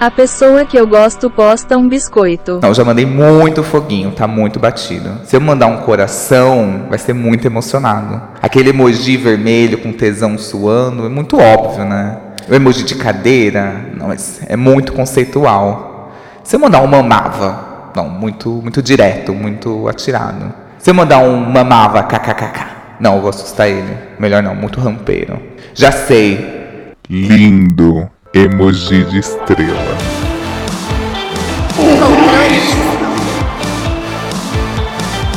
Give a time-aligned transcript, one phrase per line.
[0.00, 2.58] A pessoa que eu gosto posta um biscoito.
[2.62, 5.10] Não, eu já mandei muito foguinho, tá muito batido.
[5.24, 8.18] Se eu mandar um coração, vai ser muito emocionado.
[8.40, 12.16] Aquele emoji vermelho com tesão suando, é muito óbvio, né?
[12.48, 16.10] O emoji de cadeira, não, mas é muito conceitual.
[16.42, 20.50] Se eu mandar um mamava, não, muito, muito direto, muito atirado.
[20.78, 22.64] Se eu mandar um mamava kkkk,
[22.98, 23.94] não, eu vou assustar ele.
[24.18, 25.38] Melhor não, muito rampeiro.
[25.74, 26.94] Já sei.
[27.06, 28.08] Lindo.
[28.32, 29.98] Emoji de estrela.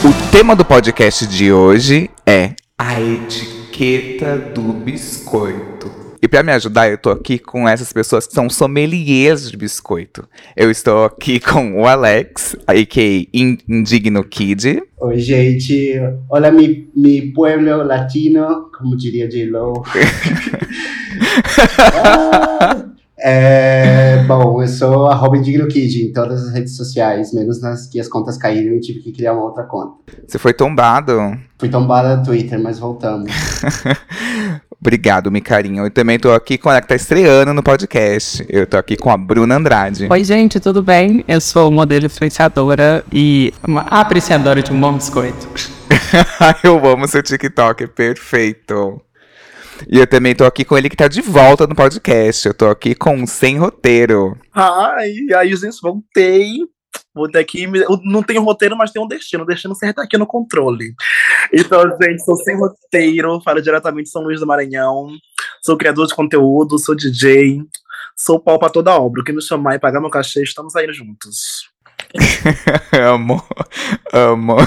[0.05, 6.02] O tema do podcast de hoje é a etiqueta do biscoito.
[6.23, 10.25] E para me ajudar, eu tô aqui com essas pessoas que são sommeliers de biscoito.
[10.55, 13.27] Eu estou aqui com o Alex, a.k.a.
[13.67, 14.81] Indigno Kid.
[15.01, 15.99] Oi, gente.
[16.29, 19.83] Olha, mi, mi pueblo latino, como diria J-Lo.
[21.93, 22.85] ah,
[23.19, 27.99] é, bom, eu sou arroba Indigno Kid em todas as redes sociais, menos nas que
[27.99, 29.95] as contas caíram e tive que criar uma outra conta.
[30.25, 31.37] Você foi tombado?
[31.57, 33.29] Fui tombada no Twitter, mas voltamos.
[34.83, 35.85] Obrigado, Micarinho.
[35.85, 38.45] Eu também tô aqui com ela que tá estreando no podcast.
[38.49, 40.09] Eu tô aqui com a Bruna Andrade.
[40.11, 41.23] Oi, gente, tudo bem?
[41.25, 45.47] Eu sou modelo influenciadora e uma apreciadora de um bom biscoito.
[46.65, 49.01] eu amo seu TikTok, perfeito.
[49.87, 52.45] E eu também tô aqui com ele que tá de volta no podcast.
[52.45, 54.37] Eu tô aqui com Sem Roteiro.
[54.53, 56.57] Ai, aí, gente, voltei.
[57.13, 57.67] Vou ter que.
[58.03, 59.43] Não tenho roteiro, mas tem um destino.
[59.43, 60.93] O destino certo aqui no controle.
[61.53, 65.07] Então, gente, sou sem roteiro, falo diretamente de São Luís do Maranhão.
[65.61, 67.61] Sou criador de conteúdo, sou DJ,
[68.17, 69.21] sou pau pra toda obra.
[69.21, 71.71] O que me chamar e pagar meu cachê, estamos saindo juntos.
[72.91, 73.43] amo,
[74.11, 74.57] amo.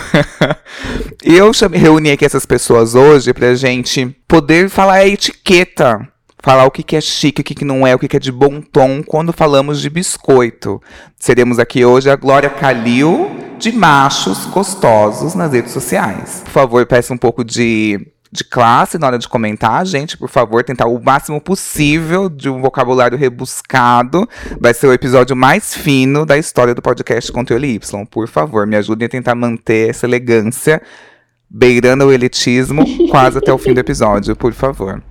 [1.25, 6.09] e eu reuni aqui essas pessoas hoje pra gente poder falar a etiqueta
[6.43, 8.21] falar o que, que é chique, o que, que não é, o que, que é
[8.21, 10.81] de bom tom quando falamos de biscoito.
[11.19, 16.43] Seremos aqui hoje a Glória Calil de machos gostosos nas redes sociais.
[16.45, 20.17] Por favor, peça um pouco de, de classe na hora de comentar, gente.
[20.17, 24.29] Por favor, tentar o máximo possível de um vocabulário rebuscado.
[24.61, 28.07] Vai ser o episódio mais fino da história do podcast Conteúdo Y.
[28.07, 30.83] Por favor, me ajudem a tentar manter essa elegância
[31.49, 35.03] beirando o elitismo quase até o fim do episódio, por favor.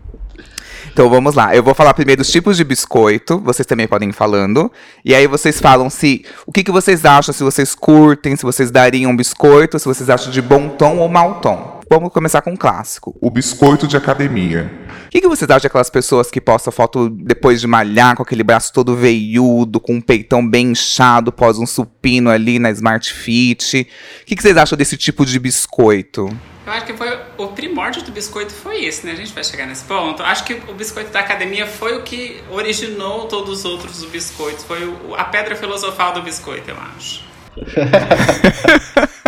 [0.96, 1.54] Então vamos lá.
[1.54, 3.38] Eu vou falar primeiro os tipos de biscoito.
[3.40, 4.72] Vocês também podem ir falando.
[5.04, 8.72] E aí vocês falam se o que, que vocês acham, se vocês curtem, se vocês
[8.72, 11.82] dariam um biscoito, se vocês acham de bom tom ou mau tom.
[11.90, 13.14] Vamos começar com um clássico.
[13.20, 14.72] O biscoito de academia.
[15.08, 18.42] O que, que vocês acham daquelas pessoas que postam foto depois de malhar, com aquele
[18.42, 23.86] braço todo veiudo, com um peitão bem inchado, pós um supino ali na Smart Fit?
[24.22, 26.30] O que, que vocês acham desse tipo de biscoito?
[26.66, 29.12] Eu acho que foi o primórdio do biscoito foi esse, né?
[29.12, 30.24] A gente vai chegar nesse ponto.
[30.24, 34.64] Acho que o biscoito da academia foi o que originou todos os outros biscoitos.
[34.64, 37.24] Foi o, a pedra filosofal do biscoito, eu acho.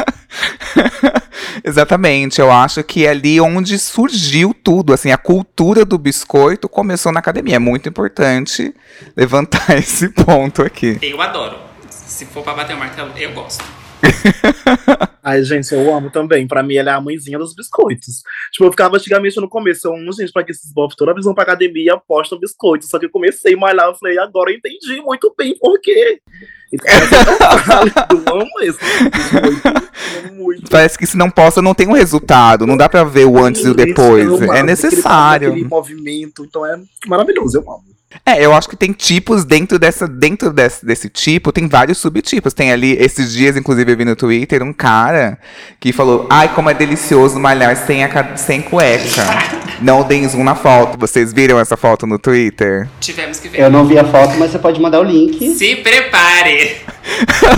[1.63, 7.11] Exatamente, eu acho que é ali onde surgiu tudo, assim, a cultura do biscoito começou
[7.11, 7.57] na academia.
[7.57, 8.73] É muito importante
[9.15, 10.97] levantar esse ponto aqui.
[11.01, 11.57] Eu adoro.
[11.89, 13.63] Se for pra bater o martelo, eu gosto.
[15.23, 16.47] Ai, gente, eu amo também.
[16.47, 18.21] Pra mim, ela é a mãezinha dos biscoitos.
[18.51, 21.25] Tipo, eu ficava antigamente no começo, eu amo, gente, pra que esses bofs toda vez
[21.25, 22.89] vão pra academia apostam biscoitos.
[22.89, 26.21] Só que eu comecei a malhar, eu falei, agora eu entendi muito bem por quê.
[26.71, 26.93] Então,
[28.27, 28.77] eu amo esse
[30.33, 30.69] muito.
[30.69, 32.65] Parece que se não posta, não tem um resultado.
[32.67, 34.41] Não dá pra ver o antes e o depois.
[34.53, 35.49] É necessário.
[35.49, 37.96] Aquele movimento, então é maravilhoso, eu amo.
[38.25, 42.53] É, eu acho que tem tipos dentro dessa dentro desse, desse tipo, tem vários subtipos.
[42.53, 45.37] Tem ali, esses dias, inclusive, eu vi no Twitter um cara
[45.79, 49.23] que falou: Ai, como é delicioso malhar sem, a, sem cueca.
[49.81, 50.97] Não deem zoom na foto.
[50.97, 52.87] Vocês viram essa foto no Twitter?
[52.99, 53.61] Tivemos que ver.
[53.61, 55.53] Eu não vi a foto, mas você pode mandar o link.
[55.55, 56.77] Se prepare!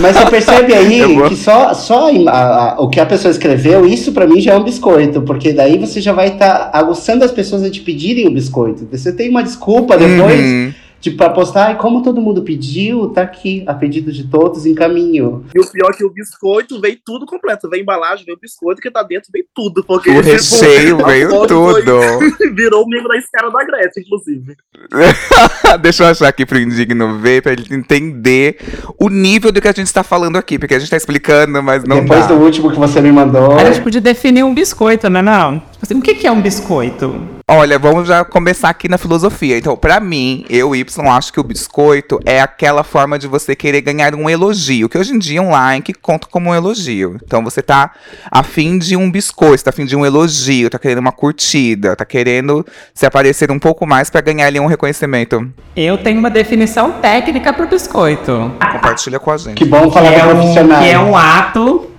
[0.00, 4.12] Mas você percebe aí que só, só a, a, o que a pessoa escreveu, isso
[4.12, 7.30] para mim já é um biscoito, porque daí você já vai estar tá aguçando as
[7.30, 8.86] pessoas a te pedirem o biscoito.
[8.90, 10.40] Você tem uma desculpa depois.
[10.40, 10.72] Uhum.
[11.00, 14.74] Tipo, pra postar, e como todo mundo pediu, tá aqui, a pedido de todos, em
[14.74, 15.46] caminho.
[15.54, 17.70] E o pior é que o biscoito veio tudo completo.
[17.70, 19.82] Vem embalagem, vem o biscoito, que tá dentro, vem tudo.
[19.82, 22.02] Porque, o tipo, recheio veio tudo.
[22.02, 24.56] Foi, virou o membro da escala da Grécia, inclusive.
[25.80, 28.58] Deixa eu achar aqui pro Indigno ver, pra ele entender
[28.98, 31.82] o nível do que a gente tá falando aqui, porque a gente tá explicando, mas
[31.84, 32.34] não Depois dá.
[32.34, 33.58] do último que você me mandou...
[33.58, 35.62] A gente podia definir um biscoito, né, não?
[35.82, 37.40] Assim, o que, que é um biscoito?
[37.48, 39.56] Olha, vamos já começar aqui na filosofia.
[39.56, 43.80] Então, pra mim, eu, Y, acho que o biscoito é aquela forma de você querer
[43.80, 47.18] ganhar um elogio, que hoje em dia um like conta como um elogio.
[47.24, 47.92] Então, você tá
[48.30, 52.64] afim de um biscoito, tá afim de um elogio, tá querendo uma curtida, tá querendo
[52.94, 55.50] se aparecer um pouco mais pra ganhar ali um reconhecimento.
[55.74, 58.52] Eu tenho uma definição técnica pro biscoito.
[58.72, 59.56] Compartilha com a gente.
[59.56, 60.84] Que bom falar que com é, um, profissionais.
[60.84, 61.89] que é um ato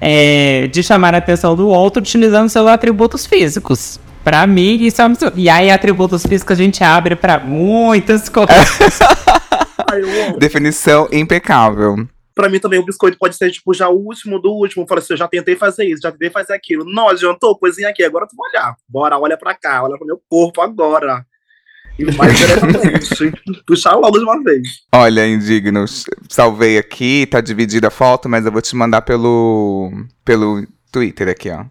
[0.00, 4.00] é, de chamar a atenção do outro utilizando seus atributos físicos.
[4.22, 5.38] Pra mim, isso é um absurdo.
[5.38, 8.98] E aí, atributos físicos a gente abre pra muitas coisas.
[10.38, 11.96] Definição impecável.
[12.34, 14.86] Pra mim também o biscoito pode ser, tipo, já o último do último.
[14.86, 16.84] Fala assim, eu já tentei fazer isso, já tentei fazer aquilo.
[16.84, 18.76] Não adiantou, coisinha aqui, agora tu vai olhar.
[18.88, 21.24] Bora, olha pra cá, olha pro meu corpo agora.
[21.98, 23.32] E mais diretamente.
[23.66, 24.68] Puxar logo de uma vez.
[24.92, 25.84] Olha, indigno,
[26.28, 29.90] salvei aqui, tá dividida a foto, mas eu vou te mandar pelo
[30.24, 31.64] pelo Twitter aqui, ó.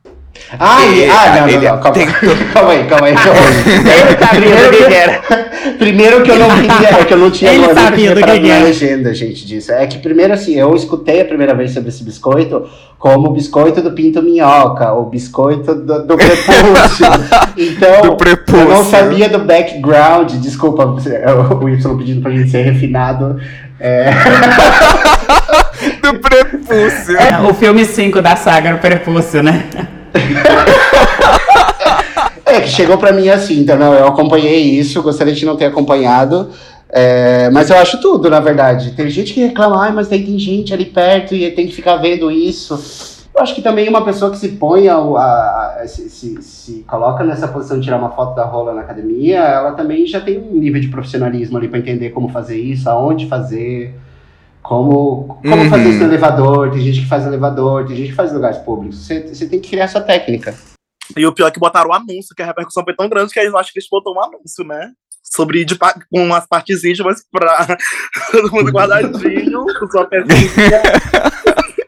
[0.59, 2.07] Ah, ele, Ele- ah, não, ele não, não, calma, tem-
[2.53, 3.15] calma aí, calma aí.
[3.18, 4.39] Calma aí.
[4.39, 8.21] primeiro, que, primeiro que eu não queria, é que eu não tinha Ele sabia do
[8.21, 8.63] que que na era.
[8.63, 9.71] legenda, gente, disso.
[9.71, 12.65] É que primeiro assim, eu escutei a primeira vez sobre esse biscoito
[13.00, 17.06] como o biscoito do Pinto Minhoca, o biscoito do, do prepúcio.
[17.57, 18.62] Então, Do prepúcio.
[18.62, 23.39] eu não sabia do background, desculpa, o Y pedindo pra gente ser refinado.
[23.80, 24.09] É,
[26.01, 27.18] Do prepúcio.
[27.18, 29.65] É, o filme 5 da saga no prepúcio, né?
[32.45, 35.65] É, que chegou pra mim assim, então não, eu acompanhei isso, gostaria de não ter
[35.65, 36.50] acompanhado.
[36.89, 38.92] é, mas eu acho tudo, na verdade.
[38.92, 42.31] Tem gente que reclama, ai, mas tem gente ali perto e tem que ficar vendo
[42.31, 42.80] isso.
[43.36, 46.86] Eu acho que também uma pessoa que se põe ao- a, a- se, se- se
[46.88, 50.39] coloca nessa posição de tirar uma foto da rola na academia, ela também já tem
[50.39, 53.94] um nível de profissionalismo ali pra entender como fazer isso, aonde fazer,
[54.68, 55.69] como, como Uhum.
[55.69, 56.72] fazer isso no elevador.
[56.72, 59.08] Tem gente que faz elevador, tem gente que faz lugares públicos.
[59.08, 60.54] Você, tem que criar sua técnica.
[61.16, 63.40] E o pior é que botaram o anúncio, que a repercussão foi tão grande que
[63.40, 64.92] eles acham que eles botam um anúncio, né?
[65.24, 67.78] Sobre de, com umas partes íntimas pra
[68.30, 70.81] todo mundo guardadinho, com sua pecinha.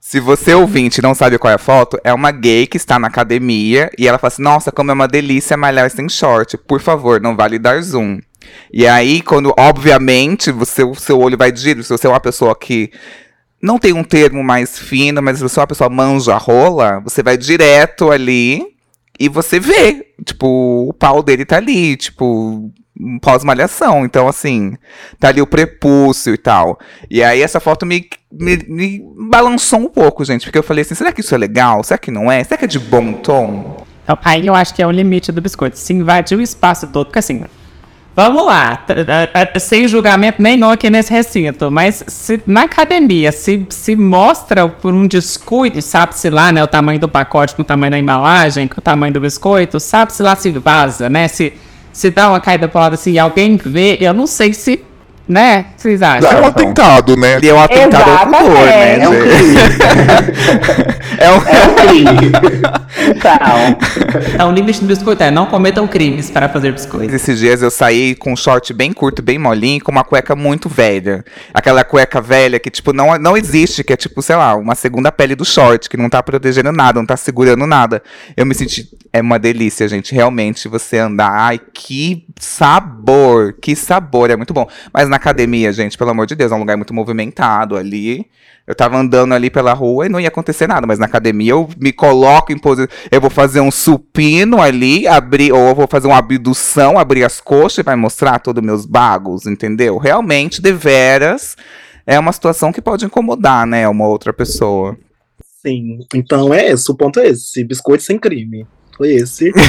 [0.00, 3.08] Se você ouvinte não sabe qual é a foto, é uma gay que está na
[3.08, 6.56] academia e ela fala assim: Nossa, como é uma delícia malhar sem short.
[6.56, 8.20] Por favor, não vale dar zoom.
[8.72, 12.90] E aí, quando, obviamente, o seu olho vai direto, se você é uma pessoa que
[13.62, 17.22] não tem um termo mais fino, mas se você é uma pessoa manja rola, você
[17.22, 18.62] vai direto ali
[19.18, 20.06] e você vê.
[20.24, 22.70] Tipo, o pau dele tá ali, tipo,
[23.22, 24.04] pós-malhação.
[24.04, 24.76] Então, assim,
[25.18, 26.78] tá ali o prepúcio e tal.
[27.10, 30.44] E aí essa foto me, me, me balançou um pouco, gente.
[30.44, 31.82] Porque eu falei assim, será que isso é legal?
[31.82, 32.42] Será que não é?
[32.44, 33.84] Será que é de bom tom?
[34.02, 35.78] Então, aí eu acho que é o limite do biscoito.
[35.78, 37.44] Se invadir o espaço todo, porque assim.
[38.16, 38.86] Vamos lá,
[39.58, 45.04] sem julgamento nenhum aqui nesse recinto, mas se na academia se, se mostra por um
[45.04, 48.80] descuido, sabe-se lá, né, o tamanho do pacote com o tamanho da embalagem, com o
[48.80, 51.54] tamanho do biscoito, sabe-se lá se vaza, né, se,
[51.92, 54.84] se dá uma caída pro lado assim e alguém vê, eu não sei se,
[55.26, 56.30] né, vocês acham?
[56.30, 57.38] É um atentado, né?
[57.42, 59.54] É um atentado ao pudor, né, É um crime.
[61.16, 61.34] É um...
[61.34, 62.32] É um crime.
[63.08, 63.78] Então,
[64.34, 67.14] Então o limite do biscoito é não cometam crimes para fazer biscoito.
[67.14, 70.68] Esses dias eu saí com um short bem curto, bem molinho, com uma cueca muito
[70.68, 71.24] velha.
[71.52, 75.12] Aquela cueca velha que, tipo, não, não existe, que é tipo, sei lá, uma segunda
[75.12, 78.02] pele do short, que não tá protegendo nada, não tá segurando nada.
[78.36, 78.88] Eu me senti.
[79.12, 80.14] É uma delícia, gente.
[80.14, 81.30] Realmente, você andar.
[81.30, 83.54] Ai, que sabor!
[83.60, 84.30] Que sabor!
[84.30, 84.68] É muito bom.
[84.92, 88.26] Mas na academia, gente, pelo amor de Deus, é um lugar muito movimentado ali.
[88.66, 91.68] Eu tava andando ali pela rua e não ia acontecer nada, mas na academia eu
[91.78, 92.88] me coloco em posição.
[93.12, 97.40] Eu vou fazer um supino ali, abrir, ou eu vou fazer uma abdução, abrir as
[97.40, 99.98] coxas e vai mostrar todos meus bagos, entendeu?
[99.98, 101.56] Realmente, deveras,
[102.04, 104.96] é uma situação que pode incomodar, né, uma outra pessoa.
[105.64, 107.62] Sim, então é esse, o ponto é esse.
[107.62, 108.66] Biscoito sem crime.
[108.96, 109.52] Foi esse.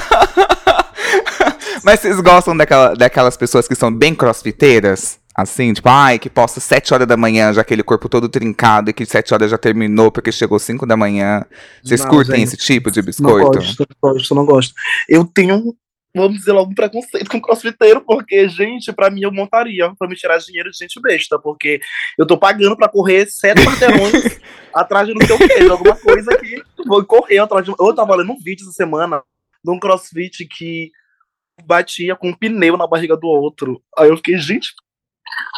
[1.85, 5.19] Mas vocês gostam daquela, daquelas pessoas que são bem crossfiteiras?
[5.33, 8.93] Assim, tipo, ai, que posta 7 horas da manhã, já aquele corpo todo trincado, e
[8.93, 11.45] que 7 horas já terminou porque chegou 5 da manhã.
[11.81, 13.59] Vocês Não, curtem gente, esse tipo de não biscoito?
[13.59, 14.73] gosto, não gosto, não gosto.
[15.07, 15.73] Eu tenho,
[16.13, 20.15] vamos dizer logo, um preconceito com crossfiteiro, porque, gente, pra mim eu montaria, pra me
[20.15, 21.79] tirar dinheiro de gente besta, porque
[22.17, 24.37] eu tô pagando pra correr sete quarteirões
[24.75, 27.71] atrás de não sei o quê, de alguma coisa que vou correr atrás de.
[27.79, 29.23] Eu tava lendo um vídeo essa semana
[29.63, 30.91] de um crossfit que
[31.65, 33.81] batia com um pneu na barriga do outro.
[33.97, 34.73] Aí eu fiquei, gente,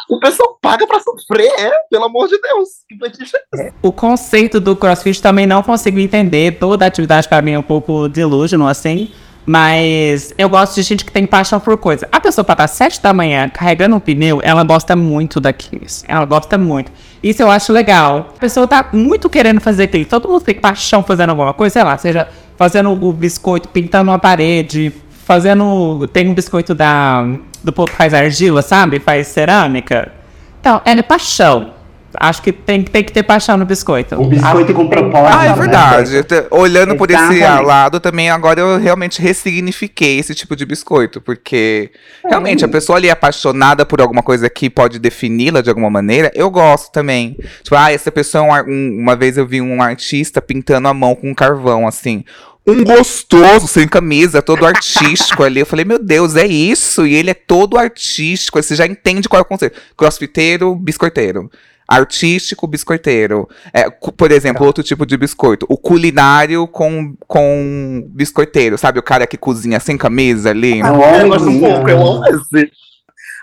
[0.08, 1.72] o pessoal paga pra sofrer, é?
[1.90, 2.68] Pelo amor de Deus.
[2.88, 3.72] Que é?
[3.82, 6.58] O conceito do crossfit também não consigo entender.
[6.58, 9.10] Toda atividade para mim é um pouco delusional, assim.
[9.46, 12.08] Mas eu gosto de gente que tem paixão por coisa.
[12.10, 15.84] A pessoa pra estar sete da manhã carregando um pneu, ela gosta muito daquilo.
[16.08, 16.90] Ela gosta muito.
[17.22, 18.32] Isso eu acho legal.
[18.36, 20.06] A pessoa tá muito querendo fazer aquilo.
[20.06, 24.18] Todo mundo tem paixão fazendo alguma coisa, sei lá, seja fazendo o biscoito, pintando uma
[24.18, 24.92] parede,
[25.24, 26.06] fazendo.
[26.12, 27.24] Tem um biscoito da.
[27.62, 29.00] Do povo que faz argila, sabe?
[29.00, 30.12] Faz cerâmica.
[30.60, 31.72] Então, é paixão.
[32.20, 34.14] Acho que tem, tem que ter paixão no biscoito.
[34.14, 35.36] Um biscoito Acho com propósito.
[35.36, 35.54] Ah, é né?
[35.56, 36.22] verdade.
[36.22, 37.66] Te- Olhando por esse Exatamente.
[37.66, 41.20] lado também, agora eu realmente ressignifiquei esse tipo de biscoito.
[41.20, 41.90] Porque
[42.24, 46.30] realmente a pessoa ali é apaixonada por alguma coisa que pode defini-la de alguma maneira,
[46.36, 47.36] eu gosto também.
[47.64, 50.94] Tipo, ah, essa pessoa é um um- uma vez eu vi um artista pintando a
[50.94, 52.24] mão com carvão, assim.
[52.66, 55.60] Um gostoso, sem camisa, todo artístico ali.
[55.60, 57.06] Eu falei, meu Deus, é isso?
[57.06, 58.62] E ele é todo artístico.
[58.62, 59.78] Você já entende qual é o conceito.
[59.96, 61.50] Crossfiteiro, biscoiteiro.
[61.86, 63.46] Artístico, biscoiteiro.
[63.70, 65.66] É, por exemplo, outro tipo de biscoito.
[65.68, 68.78] O culinário com, com biscoiteiro.
[68.78, 70.80] Sabe o cara que cozinha sem camisa ali?
[70.82, 71.74] Ah, Eu homem gosto um cozinha.
[71.74, 72.70] pouco, eu amo esse.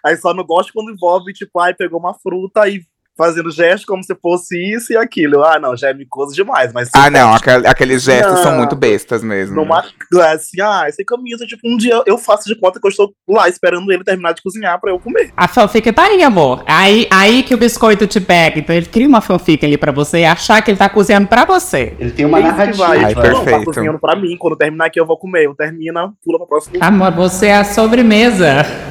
[0.03, 2.81] Aí só não gosto quando envolve, tipo, ai, pegou uma fruta e
[3.21, 5.43] fazendo gesto como se fosse isso e aquilo.
[5.43, 6.89] Ah, não, já é micoso demais, mas.
[6.93, 7.33] Ah, não.
[7.33, 9.55] aquel- aqueles gestos são muito bestas mesmo.
[9.55, 9.83] Numa,
[10.33, 13.47] assim, ah, sem camisa, tipo, um dia eu faço de conta que eu estou lá
[13.47, 15.31] esperando ele terminar de cozinhar pra eu comer.
[15.37, 16.63] A fanfic tá aí, amor.
[16.65, 18.57] Aí, aí que o biscoito te pega.
[18.59, 21.45] Então ele cria uma fanfic ali pra você e achar que ele tá cozinhando pra
[21.45, 21.93] você.
[21.99, 22.87] Ele tem uma Esse que narrativa.
[22.87, 23.65] vai, Ai, tipo, não, tá perfeito.
[23.65, 25.45] cozinhando pra mim, quando terminar aqui eu vou comer.
[25.45, 26.77] Eu termina, pula pra próxima.
[26.83, 28.65] Amor, você é a sobremesa.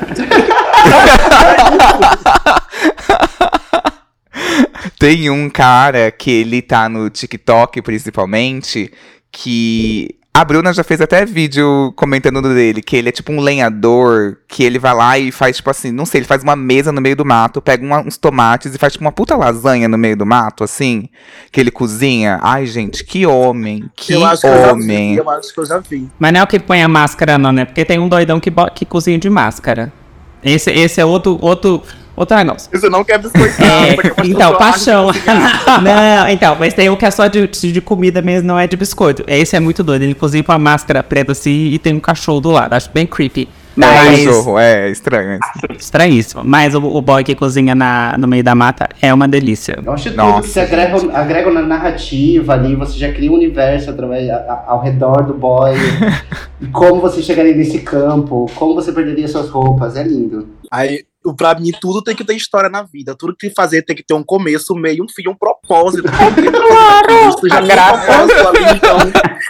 [4.99, 8.93] Tem um cara que ele tá no TikTok, principalmente,
[9.31, 10.17] que.
[10.33, 14.63] A Bruna já fez até vídeo comentando dele, que ele é tipo um lenhador, que
[14.63, 17.17] ele vai lá e faz, tipo assim, não sei, ele faz uma mesa no meio
[17.17, 20.25] do mato, pega uma- uns tomates e faz tipo uma puta lasanha no meio do
[20.25, 21.09] mato, assim,
[21.51, 22.39] que ele cozinha.
[22.43, 25.15] Ai, gente, que homem, que eu acho que eu já vi, homem.
[25.17, 26.09] eu acho que eu já vi.
[26.17, 27.65] Mas não é o que põe a máscara, não, né?
[27.65, 29.93] Porque tem um doidão que, que cozinha de máscara.
[30.45, 31.83] Esse, esse é outro, outro,
[32.21, 32.71] outro negócio.
[32.73, 35.07] Você não quer biscoitar, É, mostrar então, paixão.
[35.83, 38.77] não, então, mas tem um que é só de, de comida mesmo, não é de
[38.77, 39.25] biscoito.
[39.27, 40.03] Esse é muito doido.
[40.03, 42.75] Ele cozinha com a máscara preta assim e tem um cachorro do lado.
[42.75, 43.49] Acho bem creepy.
[43.77, 45.39] É, Mas, cachorro, é estranho.
[45.79, 46.43] estranhíssimo.
[46.45, 49.79] Mas o, o boy que cozinha na, no meio da mata é uma delícia.
[49.85, 53.35] Eu acho tudo Nossa, que você agrega, agrega na narrativa ali, você já cria um
[53.35, 54.29] universo através,
[54.67, 55.73] ao redor do boy.
[56.61, 60.49] e como você chegaria nesse campo, como você perderia suas roupas, é lindo.
[60.71, 61.05] Aí,
[61.37, 63.15] pra mim, tudo tem que ter história na vida.
[63.15, 66.05] Tudo que fazer tem que ter um começo, um meio, um fim, um propósito.
[66.09, 67.29] claro!
[67.29, 68.99] Isso já tem um propósito ali, então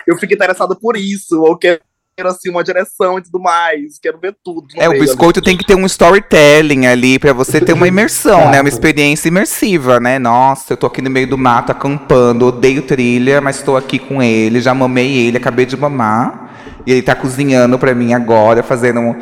[0.07, 1.41] eu fico interessado por isso.
[1.43, 1.81] Ou quero,
[2.25, 3.99] assim, uma direção e tudo mais.
[4.03, 4.67] Quero ver tudo.
[4.75, 5.11] É, o meio ali.
[5.11, 8.61] biscoito tem que ter um storytelling ali pra você ter uma imersão, né?
[8.61, 10.19] Uma experiência imersiva, né?
[10.19, 14.23] Nossa, eu tô aqui no meio do mato acampando, odeio trilha, mas tô aqui com
[14.23, 16.49] ele, já mamei ele, acabei de mamar.
[16.87, 19.01] E ele tá cozinhando pra mim agora, fazendo.
[19.01, 19.17] um-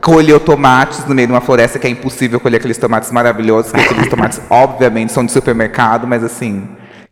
[0.00, 3.88] Colheu tomates no meio de uma floresta que é impossível colher aqueles tomates maravilhosos, porque
[3.88, 6.68] aqueles tomates, obviamente, são de supermercado, mas assim.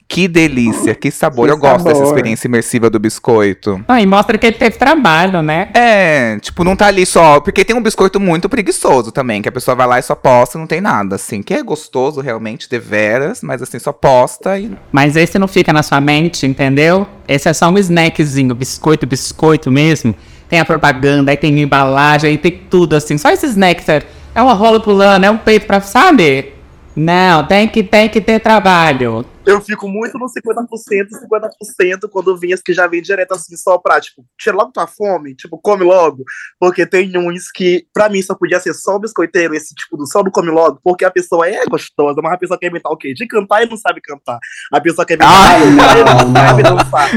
[0.07, 1.47] Que delícia, que sabor.
[1.47, 2.13] Que eu gosto dessa sabor.
[2.13, 3.83] experiência imersiva do biscoito.
[3.89, 5.71] Ah, e mostra que ele teve trabalho, né?
[5.75, 7.41] É, tipo, não tá ali só.
[7.41, 10.57] Porque tem um biscoito muito preguiçoso também, que a pessoa vai lá e só posta
[10.57, 11.43] e não tem nada, assim.
[11.43, 14.71] Que é gostoso realmente, deveras, mas assim, só posta e.
[14.93, 17.07] Mas esse não fica na sua mente, entendeu?
[17.27, 20.15] Esse é só um snackzinho, biscoito, biscoito mesmo.
[20.55, 23.19] Tem a propaganda, aí tem embalagem, aí tem tudo assim.
[23.19, 24.07] Só esse snack, sério.
[24.33, 26.53] É uma rola pulando, é um peito pra, sabe?
[26.95, 29.27] Não, tem que, tem que ter trabalho.
[29.45, 33.77] Eu fico muito no 50%, 50% quando vinha as que já vem direto assim, só
[33.79, 36.25] pra, tipo, tira logo tua fome, tipo, come logo.
[36.59, 40.07] Porque tem uns que, pra mim, só podia ser só o biscoiteiro, esse tipo do
[40.07, 42.97] só do come logo, porque a pessoa é gostosa, mas a pessoa quer inventar o
[42.97, 43.13] quê?
[43.13, 44.39] De cantar e não sabe cantar.
[44.73, 46.77] A pessoa quer inventar Ai, dançar e não não, sabe não.
[46.77, 47.11] dançar.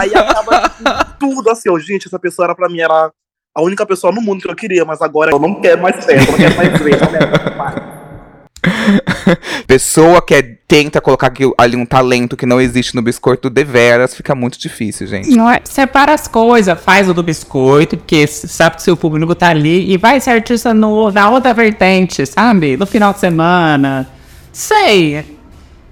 [0.00, 3.10] Aí acaba tudo assim, ó, gente, essa pessoa era pra mim, era
[3.56, 6.12] a única pessoa no mundo que eu queria, mas agora eu não quero mais festa,
[6.24, 7.74] eu não quero mais ver, eu não quero mais.
[9.66, 14.14] Pessoa que é- tenta colocar aqui- ali um talento que não existe no biscoito deveras,
[14.14, 15.30] fica muito difícil, gente.
[15.30, 19.48] Não é, separa as coisas, faz o do biscoito, porque sabe que seu público tá
[19.50, 22.76] ali e vai ser artista no, na outra vertente, sabe?
[22.76, 24.08] No final de semana.
[24.52, 25.33] Sei.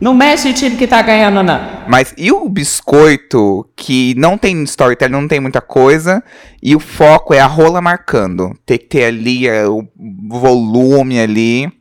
[0.02, 1.60] Não mexe em time que tá ganhando, não.
[1.86, 6.24] Mas e o biscoito que não tem storytelling, não tem muita coisa,
[6.60, 8.52] e o foco é a rola marcando.
[8.66, 9.86] Tem que ter ali é, o
[10.28, 11.72] volume ali.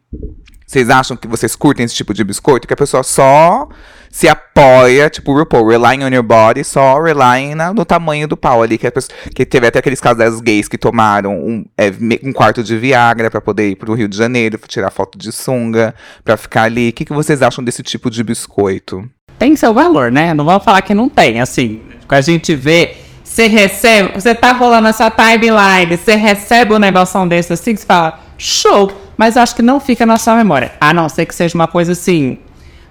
[0.71, 2.65] Vocês acham que vocês curtem esse tipo de biscoito?
[2.65, 3.67] Que a pessoa só
[4.09, 8.63] se apoia, tipo RuPaul, relying on your body, só relying na- no tamanho do pau
[8.63, 8.77] ali.
[8.77, 11.91] Que, a pessoa, que teve até aqueles casais gays que tomaram um, é,
[12.23, 15.93] um quarto de Viagra pra poder ir pro Rio de Janeiro, tirar foto de sunga,
[16.23, 16.87] pra ficar ali.
[16.87, 19.03] O que, que vocês acham desse tipo de biscoito?
[19.37, 20.33] Tem seu valor, né?
[20.33, 21.81] Não vamos falar que não tem, assim.
[22.07, 27.53] A gente vê Você recebe, você tá rolando essa timeline, você recebe um negócio desse
[27.53, 30.71] assim, você fala, show, mas acho que não fica na sua memória.
[30.81, 32.39] A não ser que seja uma coisa assim,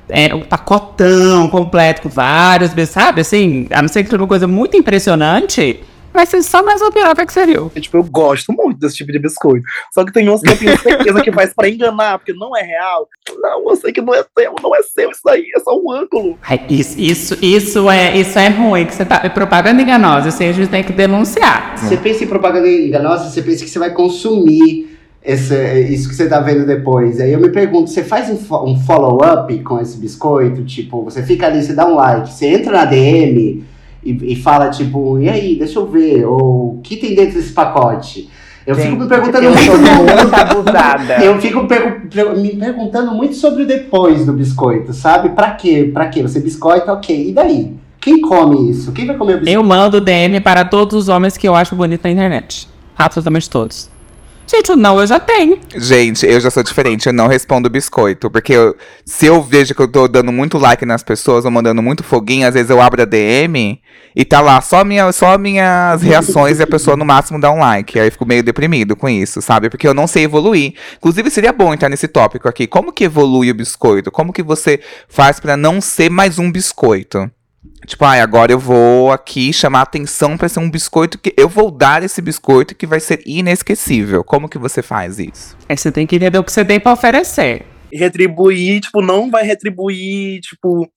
[0.09, 3.23] é, um pacotão completo com vários, sabe?
[3.23, 5.83] Assim, a não ser que seja uma coisa muito impressionante,
[6.15, 7.59] vai ser só mais uma piroca que seria.
[7.75, 9.65] E, tipo, eu gosto muito desse tipo de biscoito.
[9.93, 12.63] Só que tem uns que eu tenho certeza que faz pra enganar, porque não é
[12.63, 13.09] real.
[13.37, 15.91] Não, eu sei que não é seu, não é seu isso daí, é só um
[15.91, 16.39] ângulo.
[16.43, 19.21] Ai, isso, isso, isso, é, isso é ruim, que você tá.
[19.25, 21.77] É propaganda enganosa, isso aí a gente tem que denunciar.
[21.77, 24.90] Você pensa em propaganda enganosa, você pensa que você vai consumir
[25.23, 25.55] esse,
[25.91, 27.21] isso que você tá vendo depois.
[27.21, 30.65] Aí eu me pergunto, você faz um, fo- um follow-up com esse biscoito?
[30.65, 33.65] Tipo, você fica ali, você dá um like, você entra na DM
[34.03, 37.53] e, e fala, tipo, e aí, deixa eu ver, ou o que tem dentro desse
[37.53, 38.29] pacote?
[38.67, 40.35] Eu fico me perguntando eu muito.
[40.35, 41.15] abusada.
[41.25, 42.03] Eu fico per-
[42.37, 45.31] me perguntando muito sobre o depois do biscoito, sabe?
[45.31, 45.91] Pra quê?
[45.93, 46.23] Pra quê?
[46.23, 47.31] Você biscoita, ok.
[47.31, 47.75] E daí?
[48.01, 48.93] Quem come isso?
[48.93, 49.59] Quem vai comer o biscoito?
[49.59, 52.69] Eu mando DM para todos os homens que eu acho bonito na internet.
[52.97, 53.91] Absolutamente todos.
[54.51, 55.61] Gente, o não eu já tenho.
[55.77, 58.29] Gente, eu já sou diferente, eu não respondo biscoito.
[58.29, 61.81] Porque eu- se eu vejo que eu tô dando muito like nas pessoas ou mandando
[61.81, 63.81] muito foguinho, às vezes eu abro a DM
[64.17, 67.61] e tá lá só, minha, só minhas reações e a pessoa no máximo dá um
[67.61, 67.97] like.
[68.01, 69.71] Aí eu fico meio deprimido com isso, sabe?
[69.71, 70.75] Porque eu não sei evoluir.
[70.97, 72.67] Inclusive, seria bom entrar nesse tópico aqui.
[72.67, 74.11] Como que evolui o biscoito?
[74.11, 77.31] Como que você faz pra não ser mais um biscoito?
[77.87, 81.71] Tipo, ai, agora eu vou aqui chamar atenção pra ser um biscoito que eu vou
[81.71, 84.25] dar esse biscoito que vai ser inesquecível.
[84.25, 85.57] Como que você faz isso?
[85.69, 87.67] Aí você tem que entender o que você tem pra oferecer.
[87.93, 90.89] E retribuir, tipo, não vai retribuir, tipo,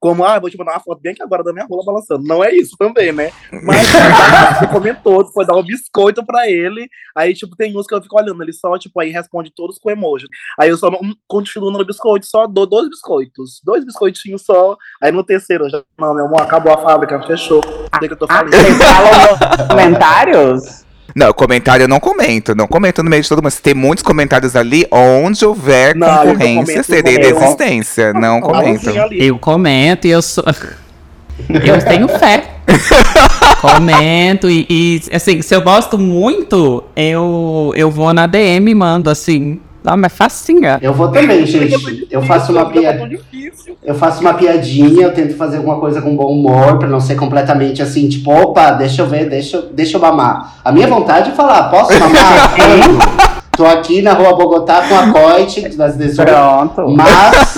[0.00, 2.24] como, ah, vou te mandar uma foto bem aqui agora da minha rola balançando.
[2.26, 3.30] Não é isso também, né?
[3.62, 3.86] Mas
[4.58, 6.88] você comentou, foi dar um biscoito pra ele.
[7.14, 9.90] Aí, tipo, tem uns que eu fico olhando, ele só, tipo, aí responde todos com
[9.90, 10.26] emoji.
[10.58, 13.60] Aí eu só não- continuo no biscoito, só dou dois biscoitos.
[13.62, 14.76] Dois biscoitinhos só.
[15.02, 17.60] Aí no terceiro, eu já, não, meu amor, acabou a fábrica, fechou.
[17.60, 18.50] O que eu tô Ah, falando?
[18.54, 20.89] vocês falam nos comentários?
[21.14, 22.54] Não, comentário eu não comento.
[22.54, 23.50] Não comento no meio de todo mundo.
[23.50, 27.40] Se tem muitos comentários ali, onde houver Não, eu não concorrência, comento, serei não.
[27.40, 28.12] desistência.
[28.12, 28.88] Não comento.
[28.88, 29.26] Alôzinho ali.
[29.26, 30.44] Eu comento e eu sou.
[31.48, 32.44] eu tenho fé.
[33.60, 39.10] comento e, e, assim, se eu gosto muito, eu, eu vou na DM e mando
[39.10, 39.60] assim.
[39.90, 40.78] Não, mas facinha.
[40.80, 42.06] Eu vou também, gente.
[42.10, 43.08] Eu faço uma piada.
[43.08, 43.76] difícil.
[43.82, 47.16] Eu faço uma piadinha, eu tento fazer alguma coisa com bom humor, pra não ser
[47.16, 50.54] completamente assim, tipo, opa, deixa eu ver, deixa, eu- deixa eu mamar.
[50.64, 53.40] A minha vontade é falar, posso mamar?
[53.56, 56.30] Tô aqui na rua Bogotá com a coite das 18.
[56.30, 56.88] Pronto.
[56.96, 57.56] Mas,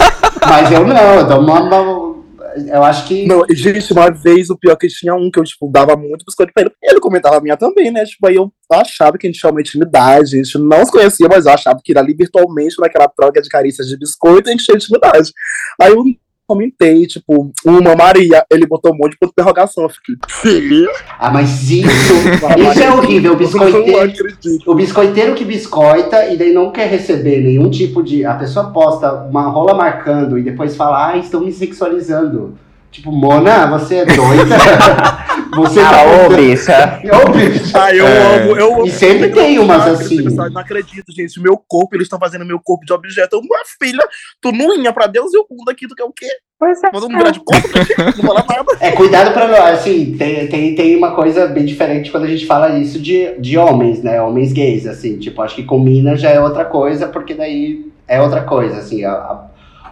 [0.48, 2.12] mas eu não, eu dou uma, uma-
[2.56, 3.26] Eu acho que.
[3.26, 6.52] Não, gente, uma vez o pior que tinha um que eu, tipo, dava muito biscoito
[6.52, 6.72] pra ele.
[6.82, 8.04] Ele comentava a minha também, né?
[8.04, 10.34] Tipo, aí eu achava que a gente tinha uma intimidade.
[10.34, 13.86] A gente não se conhecia, mas eu achava que ali virtualmente, naquela troca de carícias
[13.88, 15.32] de biscoito, a gente tinha intimidade.
[15.80, 16.04] Aí eu
[16.52, 19.84] comentei, tipo, uma Maria, ele botou um monte de ponto de interrogação.
[19.84, 20.90] Eu fiquei, filho.
[21.18, 21.88] Ah, mas isso.
[22.72, 23.32] Isso é horrível.
[23.32, 24.36] O biscoiteiro.
[24.66, 28.24] O biscoiteiro que biscoita e daí não quer receber nenhum tipo de.
[28.24, 32.58] A pessoa posta uma rola marcando e depois fala, ah, estão me sexualizando.
[32.90, 34.54] Tipo, Mona, você é doida?
[35.54, 37.00] você tá Ah, ô, postando- bicha.
[37.12, 37.78] Ô, bicha.
[37.82, 38.36] Ah, eu É.
[38.42, 38.86] amo, eu amo.
[38.86, 40.24] E sempre tem umas assim.
[40.24, 41.40] Eu não acredito, gente.
[41.40, 43.36] Meu corpo, eles estão fazendo meu corpo de objeto.
[43.36, 44.04] Eu, minha filha,
[44.40, 46.26] tu não ia pra Deus e o mundo aqui, tu quer o quê?
[46.58, 46.90] Pois é.
[46.92, 47.68] Manda um grande corpo
[48.06, 48.76] não fala nada.
[48.80, 49.66] É, cuidado pra não.
[49.66, 53.58] Assim, tem, tem, tem uma coisa bem diferente quando a gente fala isso de, de
[53.58, 54.20] homens, né?
[54.22, 55.18] Homens gays, assim.
[55.18, 59.04] Tipo, acho que com mina já é outra coisa, porque daí é outra coisa, assim,
[59.04, 59.46] a- a-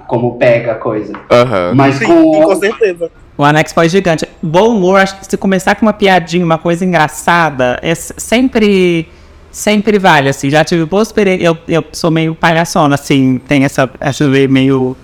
[0.06, 1.12] como pega a coisa.
[1.30, 1.72] Aham.
[1.74, 2.42] Mas Sim, com.
[2.42, 3.10] com certeza.
[3.40, 4.28] O Anex foi gigante.
[4.42, 9.08] Bom humor, acho que se começar com uma piadinha, uma coisa engraçada, é sempre.
[9.50, 10.50] Sempre vale, assim.
[10.50, 11.46] Já tive boas experiências.
[11.46, 13.40] Eu, eu sou meio palhaçona, assim.
[13.48, 13.88] Tem essa.
[13.98, 14.94] Acho meio.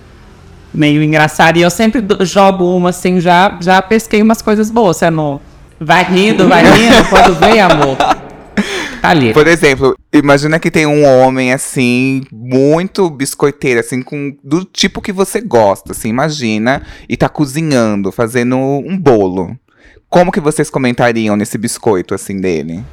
[0.71, 1.57] Meio engraçada.
[1.57, 3.19] E eu sempre jogo uma, assim.
[3.19, 4.97] Já, já pesquei umas coisas boas.
[4.97, 5.41] Você não.
[5.79, 7.09] Vai rindo, vai rindo.
[7.09, 7.97] Quando vem, amor.
[9.01, 9.33] Tá ali.
[9.33, 15.11] Por exemplo, imagina que tem um homem assim, muito biscoiteiro, assim, com do tipo que
[15.11, 19.57] você gosta, assim, imagina, e tá cozinhando, fazendo um bolo.
[20.09, 22.83] Como que vocês comentariam nesse biscoito, assim, dele?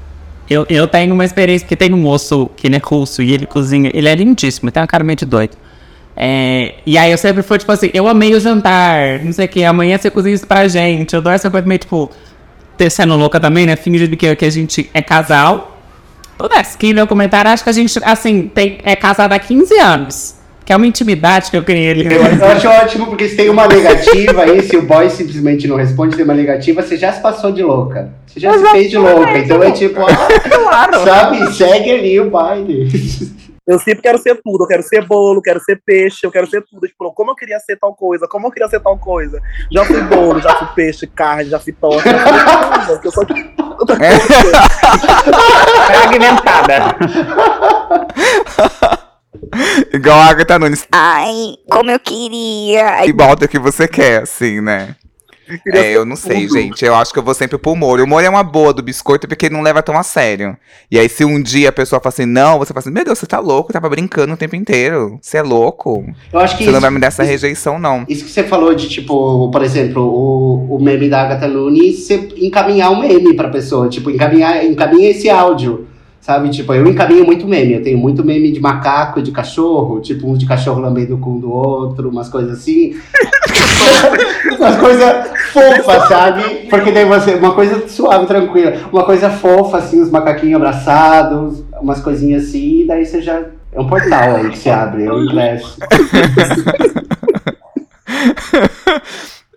[0.50, 3.46] Eu, eu tenho uma experiência, porque tem um moço que ele é russo e ele
[3.46, 3.90] cozinha.
[3.94, 5.56] Ele é lindíssimo, tem uma cara meio de doido.
[6.16, 9.48] É, e aí eu sempre fui, tipo assim, eu amei o jantar, não sei o
[9.48, 11.14] que, amanhã você cozinha isso pra gente.
[11.14, 12.10] Eu dou essa coisa meio, tipo,
[12.76, 13.74] descendo louca também, né?
[13.76, 15.73] Fingindo que, que a gente é casal.
[16.36, 20.34] Toda esquina eu comentário, acho que a gente, assim, tem, é casado há 15 anos.
[20.64, 22.06] Que é uma intimidade que eu criei ali.
[22.06, 25.76] Eu, eu acho ótimo, porque se tem uma negativa aí, se o boy simplesmente não
[25.76, 28.10] responde, tem uma negativa, você já se passou de louca.
[28.26, 29.38] Você já se fez de louca.
[29.38, 31.04] Então é tipo, ah, Claro.
[31.04, 32.88] sabe, segue ali o baile.
[33.66, 34.64] Eu sempre quero ser tudo.
[34.64, 36.86] Eu quero ser bolo, quero ser peixe, eu quero ser tudo.
[36.86, 39.40] Tipo, como eu queria ser tal coisa, como eu queria ser tal coisa.
[39.72, 42.08] Já fui bolo, já fui peixe, carne, já fui torta.
[43.02, 43.24] eu sou.
[45.86, 46.96] Fragmentada.
[49.92, 50.86] Igual a Agatha Nunes.
[50.92, 53.06] Ai, como eu queria.
[53.06, 54.96] E volta o que você quer, assim, né?
[55.72, 56.84] É, eu não sei, gente.
[56.84, 58.04] Eu acho que eu vou sempre pro molho.
[58.04, 60.56] O molho é uma boa do biscoito porque ele não leva tão a sério.
[60.90, 63.18] E aí, se um dia a pessoa fala assim, não, você fala assim, meu Deus,
[63.18, 65.18] você tá louco, tava brincando o tempo inteiro.
[65.20, 66.04] Você é louco.
[66.32, 68.04] Eu acho que Você não isso, vai me dar essa isso- rejeição, não.
[68.08, 72.28] isso que você falou de, tipo, por exemplo, o, o meme da Agatha Nunes, você
[72.36, 75.86] encaminhar um meme pra pessoa, tipo, encaminhar, encaminha esse áudio,
[76.24, 76.48] sabe?
[76.48, 80.26] Tipo, eu encaminho muito meme, eu tenho muito meme de macaco e de cachorro, tipo,
[80.26, 82.96] um de cachorro lambendo o cu do outro, umas coisas assim.
[84.58, 86.66] umas coisas fofas, sabe?
[86.70, 92.00] Porque daí você, uma coisa suave, tranquila, uma coisa fofa, assim, os macaquinhos abraçados, umas
[92.00, 93.42] coisinhas assim, e daí você já.
[93.70, 95.76] É um portal aí que se abre, é um ingresso.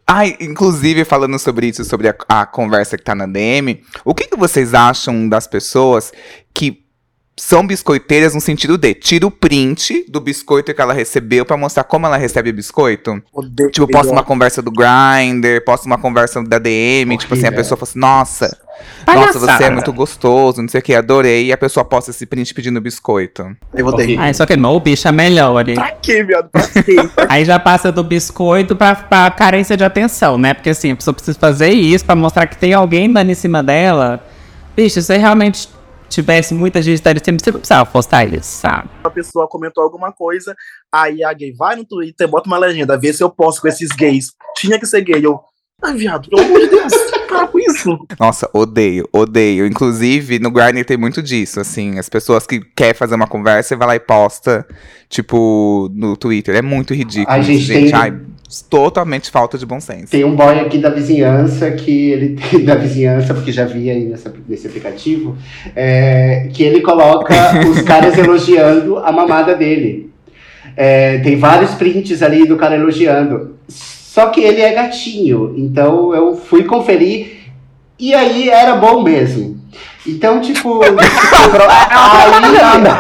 [0.10, 4.28] Ai, inclusive, falando sobre isso, sobre a, a conversa que tá na DM, o que,
[4.28, 6.14] que vocês acham das pessoas
[6.54, 6.87] que
[7.40, 11.84] são biscoiteiras no sentido de tira o print do biscoito que ela recebeu pra mostrar
[11.84, 13.22] como ela recebe o biscoito?
[13.32, 13.70] Odeio.
[13.70, 17.64] Tipo, posta uma conversa do Grindr, posta uma conversa da DM, tipo assim, a Horrível.
[17.64, 19.58] pessoa fala assim, nossa, nossa, Palhaçada.
[19.58, 22.54] você é muito gostoso, não sei o que, adorei, e a pessoa posta esse print
[22.56, 23.56] pedindo biscoito.
[23.74, 24.20] Eu odeio.
[24.20, 25.64] Ai, só que não, o bicho é melhor.
[25.76, 26.50] Pra quê, viado?
[26.50, 26.96] Pra quê?
[27.30, 30.56] Aí já passa do biscoito pra, pra carência de atenção, né?
[30.56, 33.62] Porque assim, a pessoa precisa fazer isso pra mostrar que tem alguém dando em cima
[33.62, 34.24] dela.
[34.76, 35.70] Bicho, se realmente
[36.10, 38.90] tivesse muita gente cima, você precisava postar isso, sabe?
[39.04, 40.56] a pessoa comentou alguma coisa,
[40.92, 43.90] aí a gay vai no Twitter, bota uma legenda, vê se eu posso com esses
[43.90, 44.34] gays.
[44.56, 45.26] Tinha que ser gay.
[45.26, 45.40] Eu,
[45.84, 46.94] ai, viado, pelo amor de Deus,
[47.28, 47.98] para com isso.
[48.20, 49.66] Nossa, odeio, odeio.
[49.66, 52.00] Inclusive, no Grindr tem muito disso, assim.
[52.00, 54.66] As pessoas que querem fazer uma conversa e vai lá e posta,
[55.10, 56.56] tipo, no Twitter.
[56.56, 57.28] É muito ridículo.
[57.30, 58.14] Ai, isso, gente, tem- Ai,
[58.70, 60.12] totalmente falta de bom senso.
[60.12, 64.06] Tem um boy aqui da vizinhança que ele tem da vizinhança, porque já vi aí
[64.06, 65.38] nessa, nesse aplicativo,
[65.76, 67.34] é, que ele coloca
[67.70, 70.10] os caras elogiando a mamada dele.
[70.76, 73.56] É, tem vários prints ali do cara elogiando.
[74.18, 77.52] Só que ele é gatinho, então eu fui conferir
[78.00, 79.62] e aí era bom mesmo.
[80.08, 80.90] Então, tipo, aí,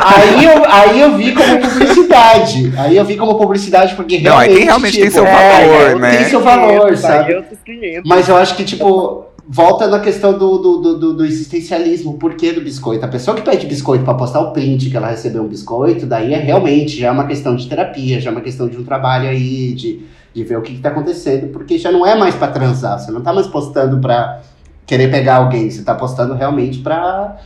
[0.05, 2.71] aí, eu, aí eu vi como publicidade.
[2.77, 4.57] Aí eu vi como publicidade, porque Não, aí realmente.
[4.59, 6.17] tem- realmente tem tipo, seu valor, né?
[6.17, 7.33] Tem seu valor, sabe?
[7.33, 8.03] eu tô 500.
[8.07, 12.17] Mas eu acho que, tipo, volta na questão do, do, do, do- do existencialismo, o
[12.19, 13.03] porquê do biscoito.
[13.03, 16.31] A pessoa que pede biscoito pra postar o print que ela recebeu um biscoito, daí
[16.35, 19.27] é realmente já é uma questão de terapia, já é uma questão de um trabalho
[19.27, 20.01] aí, de,
[20.33, 23.11] de ver o que, que tá acontecendo, porque já não é mais pra transar, você
[23.11, 24.39] não tá mais postando pra
[24.85, 27.37] querer pegar alguém, você tá postando realmente pra.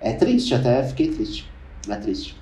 [0.00, 1.48] É triste, até fiquei triste.
[1.88, 2.36] É triste.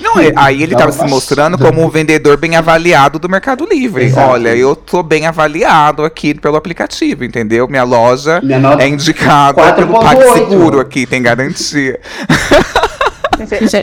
[0.00, 3.28] Não, é- aí ele Dá tava uma se mostrando como um vendedor bem avaliado do
[3.28, 4.04] Mercado Livre.
[4.04, 4.30] Exato.
[4.30, 7.66] Olha, eu tô bem avaliado aqui pelo aplicativo, entendeu?
[7.66, 8.84] Minha loja Minha nota.
[8.84, 9.74] é indicada 4.8.
[9.74, 11.98] pelo PagSeguro aqui, tem garantia.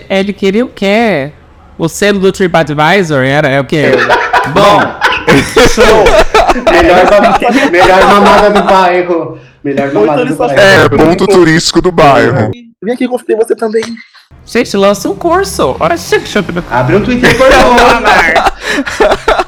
[0.09, 1.31] Ele queria o quê?
[1.77, 3.91] O selo do TripAdvisor era é o quê?
[4.53, 4.79] Bom,
[6.71, 9.39] Melhor, mam- melhor mamada do bairro.
[9.63, 10.59] Melhor mamada do bairro.
[10.59, 12.51] É, ponto turístico do bairro.
[12.83, 13.83] Vem aqui conferir você também.
[14.45, 15.75] gente, lança um curso.
[15.79, 15.95] Olha,
[16.71, 17.55] Abre um Twitter pornô.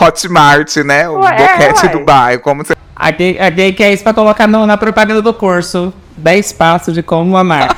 [0.00, 1.08] Hotmart, né?
[1.08, 1.92] O Ué, boquete ué.
[1.92, 2.40] do bairro.
[2.42, 2.74] Como você...
[2.94, 5.92] A gay, a gay quer isso pra colocar no- na propaganda do curso.
[6.16, 7.68] 10 passos de como amar.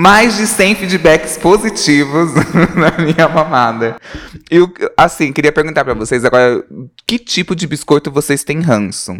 [0.00, 2.30] Mais de 100 feedbacks positivos
[2.76, 3.96] na minha mamada.
[4.48, 6.62] E o- assim, queria perguntar pra vocês agora,
[7.04, 9.16] que tipo de biscoito vocês têm ranço?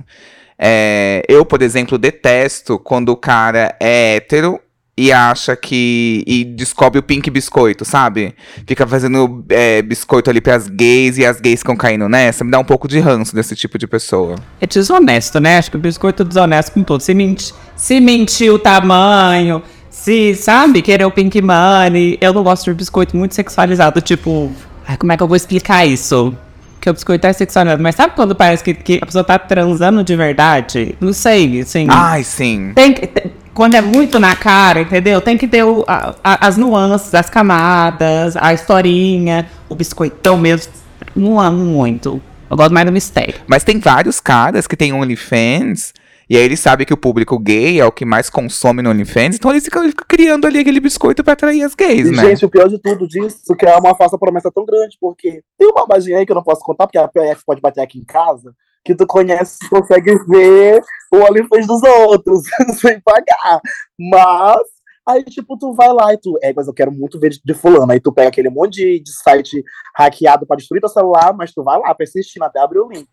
[0.57, 4.61] É, eu, por exemplo, detesto quando o cara é hétero
[4.97, 6.23] e acha que.
[6.27, 8.35] e descobre o pink biscoito, sabe?
[8.67, 12.45] Fica fazendo é, biscoito ali pras gays e as gays ficam caindo nessa.
[12.45, 14.37] Me dá um pouco de ranço desse tipo de pessoa.
[14.61, 15.59] É desonesto, né?
[15.59, 17.01] Acho que o biscoito é desonesto com tudo.
[17.01, 19.63] Se, menti, se mentir o tamanho,
[20.09, 22.17] se, sabe, querer o pink money.
[22.19, 24.01] Eu não gosto de biscoito muito sexualizado.
[24.01, 24.51] Tipo,
[24.87, 26.35] ai, como é que eu vou explicar isso?
[26.81, 27.83] Que o biscoito é sexualizado.
[27.83, 30.95] Mas sabe quando parece que, que a pessoa tá transando de verdade?
[30.99, 31.87] Não sei, assim.
[31.91, 32.73] Ai, sim.
[32.75, 35.21] Tem que- tem- quando é muito na cara, entendeu?
[35.21, 40.73] Tem que ter o- a- a- as nuances, as camadas, a historinha, o biscoitão mesmo.
[41.15, 42.19] Não amo muito.
[42.51, 43.35] Eu gosto mais do mistério.
[43.47, 45.93] Mas tem vários caras que têm OnlyFans.
[46.29, 49.37] E aí eles sabem que o público gay é o que mais consome no OnlyFans.
[49.37, 52.23] Então eles ficam, ficam criando ali aquele biscoito pra atrair as gays, E, né?
[52.31, 55.69] gente, o pior de tudo disso que é uma falsa promessa tão grande, porque tem
[55.69, 58.05] uma magia aí que eu não posso contar, porque a PF pode bater aqui em
[58.05, 58.53] casa,
[58.85, 62.43] que tu conhece, consegue ver o OnlyFans dos outros
[62.79, 63.61] sem pagar.
[63.99, 64.61] Mas
[65.09, 67.55] Aí, tipo, tu vai lá e tu, é, mas eu quero muito ver de, de
[67.55, 67.91] fulano.
[67.91, 69.65] Aí tu pega aquele monte de, de site
[69.97, 73.07] hackeado pra destruir teu celular, mas tu vai lá persistindo até abrir o link.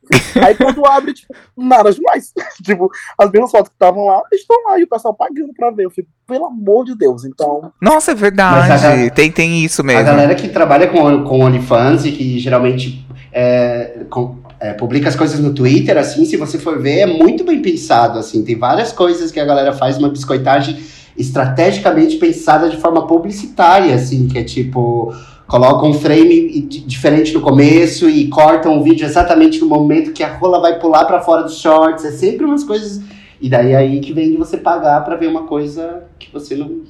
[0.43, 2.33] Aí quando abre, tipo, nada demais.
[2.61, 5.85] tipo, as mesmas fotos que estavam lá, estão lá, e o pessoal pagando pra ver.
[5.85, 7.71] Eu fico, pelo amor de Deus, então.
[7.81, 8.71] Nossa, é verdade.
[9.07, 10.03] a Tem, tem isso A mesmo.
[10.03, 15.39] galera que trabalha com, com OnlyFans e que geralmente é, com- é, publica as coisas
[15.39, 18.43] no Twitter, assim, se você for ver, é muito bem pensado, assim.
[18.43, 20.75] Tem várias coisas que a galera faz, uma biscoitagem
[21.17, 25.13] estrategicamente pensada de forma publicitária, assim, que é tipo...
[25.47, 30.23] Coloca um frame di- diferente no começo e cortam o vídeo exatamente no momento que
[30.23, 32.03] a rola vai pular pra fora dos shorts.
[32.03, 32.99] É sempre umas coisas...
[33.39, 36.55] E daí é aí que vem de você pagar pra ver uma coisa que você
[36.55, 36.81] não,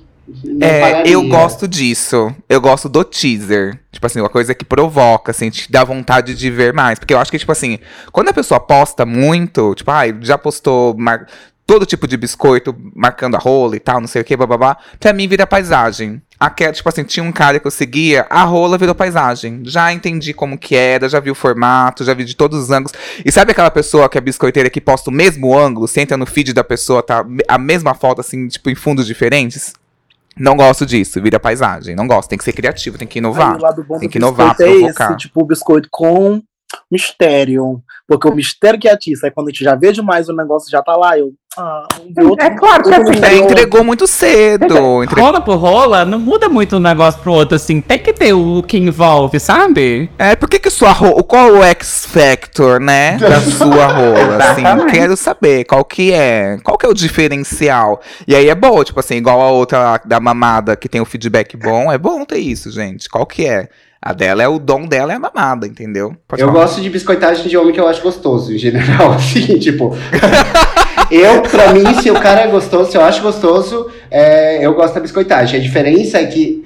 [0.45, 1.11] não É, pagaria.
[1.11, 2.33] eu gosto disso.
[2.47, 3.77] Eu gosto do teaser.
[3.91, 6.97] Tipo assim, uma coisa que provoca, assim, te dá vontade de ver mais.
[6.97, 7.79] Porque eu acho que, tipo assim,
[8.11, 11.27] quando a pessoa posta muito, tipo, ai, já postou mar-
[11.65, 15.13] todo tipo de biscoito marcando a rola e tal, não sei o que, bababá, pra
[15.13, 16.21] mim vira paisagem.
[16.39, 19.61] Aquela, tipo assim, tinha um cara que eu seguia, a rola virou paisagem.
[19.63, 22.91] Já entendi como que era, já vi o formato, já vi de todos os ângulos.
[23.23, 26.25] E sabe aquela pessoa que é biscoiteira que posta o mesmo ângulo, você entra no
[26.25, 29.73] feed da pessoa, tá a mesma foto, assim, tipo, em fundos diferentes?
[30.37, 31.95] Não gosto disso, vira paisagem.
[31.95, 33.55] Não gosto, tem que ser criativo, tem que inovar.
[33.55, 35.05] Aí Tem que inovar, é provocar.
[35.11, 36.43] esse, tipo, o biscoito com
[36.91, 37.81] mistério.
[38.07, 40.81] Porque o mistério que atiça, aí quando a gente já vê demais o negócio já
[40.81, 41.33] tá lá, eu.
[41.57, 42.45] Ah, ver outro.
[42.45, 45.01] É claro que outro assim, É, entregou muito cedo.
[45.03, 47.79] entre- Rola por rola, não muda muito um negócio pro outro, assim.
[47.79, 50.09] Tem que ter o que envolve, sabe?
[50.19, 51.23] É, por que que sua rola...
[51.23, 53.17] Qual o X Factor, né?
[53.17, 54.63] Da sua rola, assim.
[54.91, 56.57] Quero saber qual que é.
[56.61, 58.01] Qual que é o diferencial.
[58.27, 61.55] E aí é bom, tipo assim, igual a outra da mamada que tem o feedback
[61.55, 61.89] bom.
[61.91, 63.09] É bom ter isso, gente.
[63.09, 63.69] Qual que é?
[64.05, 66.15] A dela é o dom dela é a mamada, entendeu?
[66.27, 66.59] Pode Eu falar.
[66.61, 69.95] gosto de biscoitagem de homem que eu acho gostoso, em geral, assim, tipo.
[71.09, 74.93] eu, pra mim, se o cara é gostoso, se eu acho gostoso, é, eu gosto
[74.93, 75.59] da biscoitagem.
[75.59, 76.63] A diferença é que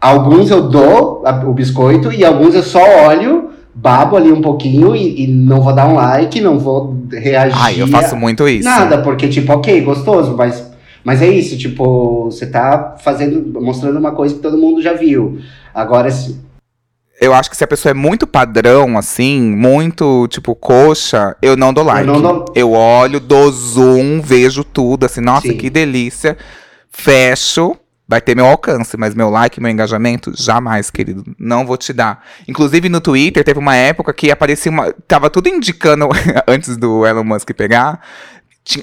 [0.00, 5.24] alguns eu dou o biscoito e alguns eu só olho, babo ali um pouquinho e,
[5.24, 7.58] e não vou dar um like, não vou reagir.
[7.60, 8.66] Ai, eu faço muito isso.
[8.66, 10.66] Nada, porque, tipo, ok, gostoso, mas,
[11.04, 15.38] mas é isso, tipo, você tá fazendo, mostrando uma coisa que todo mundo já viu.
[15.74, 16.47] Agora, se,
[17.20, 21.72] Eu acho que se a pessoa é muito padrão, assim, muito, tipo, coxa, eu não
[21.72, 22.06] dou like.
[22.06, 25.56] não dou- Eu olho, dou zoom, vejo tudo, assim, nossa, Sim.
[25.56, 26.36] que delícia.
[26.90, 27.76] Fecho,
[28.06, 31.24] vai ter meu alcance, mas meu like, meu engajamento, jamais, querido.
[31.38, 32.24] Não vou te dar.
[32.46, 34.92] Inclusive no Twitter, teve uma época que aparecia uma.
[35.06, 36.08] Tava tudo indicando,
[36.46, 38.00] antes do Elon Musk pegar.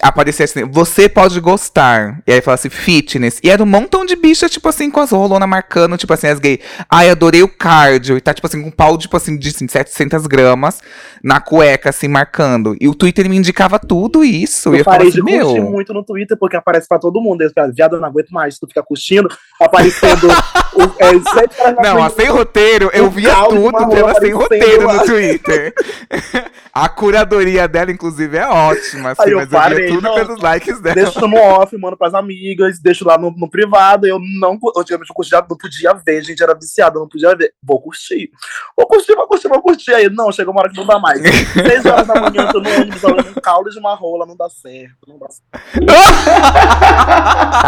[0.01, 2.19] Aparecia assim, você pode gostar.
[2.25, 3.39] E aí falava assim, fitness.
[3.43, 6.39] E era um montão de bicha, tipo assim, com as rolonas marcando, tipo assim, as
[6.39, 6.59] gays.
[6.89, 8.17] Ai, adorei o cardio.
[8.17, 10.79] E tá, tipo assim, com um pau, tipo assim, de assim, 700 gramas
[11.23, 12.75] na cueca, assim, marcando.
[12.79, 14.69] E o Twitter me indicava tudo isso.
[14.69, 15.71] e Eu eu falava parei assim, de curtir meu.
[15.71, 17.41] muito no Twitter, porque aparece pra todo mundo.
[17.41, 18.57] Eu falo, viado, eu não aguento mais.
[18.57, 19.29] Tu fica curtindo,
[19.61, 20.27] aparecendo.
[20.73, 25.73] o, é, Não, a sem roteiro, eu via tudo pela sem roteiro no Twitter.
[26.73, 30.15] a curadoria dela, inclusive, é ótima, assim, Aí eu mas eu parei, via tudo não.
[30.15, 30.95] pelos likes dela.
[30.95, 34.05] Deixo no off, mando pras amigas, deixo lá no, no privado.
[34.07, 34.57] Eu não.
[34.77, 37.53] Antigamente eu curtia, não podia ver, gente, era viciado, eu não podia ver.
[37.63, 38.29] Vou curtir.
[38.77, 39.93] Vou curtir, vou curtir, vou curtir.
[39.93, 41.19] Aí, não, chegou uma hora que não dá mais.
[41.53, 44.35] Seis horas da manhã, eu tô no ônibus olhando um caldo de uma rola, não
[44.35, 44.95] dá certo.
[45.07, 45.85] Não dá certo.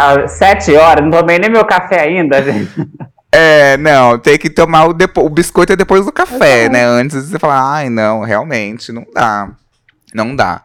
[0.00, 2.70] Ah, sete horas, não tomei nem meu café ainda, gente.
[3.32, 6.84] É, não, tem que tomar o, depo- o biscoito é depois do café, né?
[6.84, 9.50] Antes você falar, ai, não, realmente, não dá.
[10.14, 10.62] Não dá.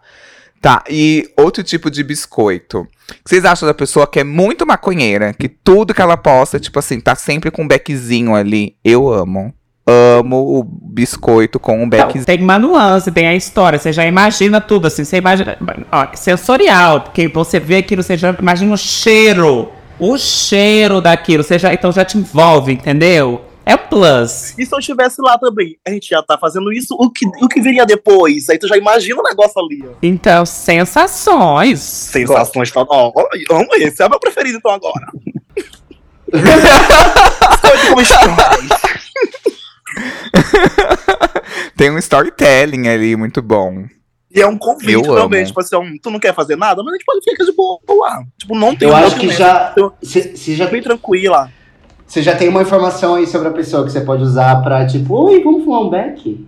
[0.63, 2.79] Tá, e outro tipo de biscoito.
[2.79, 5.33] O que vocês acham da pessoa que é muito maconheira?
[5.33, 8.77] Que tudo que ela posta, tipo assim, tá sempre com um beckzinho ali.
[8.81, 9.53] Eu amo.
[9.85, 12.25] Amo o biscoito com um Então, beckzinho.
[12.25, 15.57] tem uma nuance, tem a história, você já imagina tudo, assim, você imagina.
[15.91, 19.67] Ó, sensorial, porque você vê aquilo, você já imagina o cheiro.
[19.99, 23.41] O cheiro daquilo, você já, então já te envolve, entendeu?
[23.65, 24.53] É plus.
[24.57, 25.77] E se eu estivesse lá também?
[25.87, 28.49] A gente já tá fazendo isso, o que, o que viria depois?
[28.49, 29.93] Aí tu já imagina o negócio ali, ó.
[30.01, 31.79] Então, sensações.
[31.79, 33.11] Sensações ó,
[33.51, 35.07] amo esse, é o meu preferido então agora.
[36.33, 38.81] Biscoito com histórias.
[41.77, 43.85] Tem um storytelling ali muito bom.
[44.35, 45.47] E é um convite Eu também, amo.
[45.47, 47.79] tipo assim, um, tu não quer fazer nada, mas a gente pode ficar de boa
[47.99, 48.23] lá.
[48.37, 49.73] Tipo, não tem eu um acho que já.
[49.77, 51.51] eu- Você já bem tranquila.
[52.05, 55.15] Você já tem uma informação aí sobre a pessoa que você pode usar pra, tipo,
[55.15, 56.45] oi, vamos fumar um beck?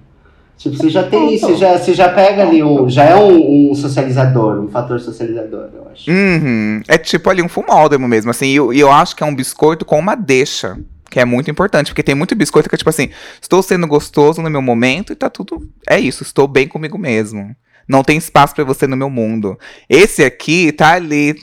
[0.58, 2.90] Tipo, você já tem, você já, você já pega ali um.
[2.90, 6.10] Já é um, um socializador, um fator socializador, eu acho.
[6.10, 6.82] Uhum.
[6.88, 8.48] É tipo ali um fumódromo mesmo, assim.
[8.48, 10.78] E eu, e eu acho que é um biscoito com uma deixa.
[11.10, 13.10] Que é muito importante, porque tem muito biscoito que é tipo assim:
[13.42, 15.70] estou sendo gostoso no meu momento e tá tudo.
[15.88, 17.56] É isso, estou bem comigo mesmo.
[17.88, 19.58] Não tem espaço pra você no meu mundo.
[19.90, 21.36] Esse aqui tá ali.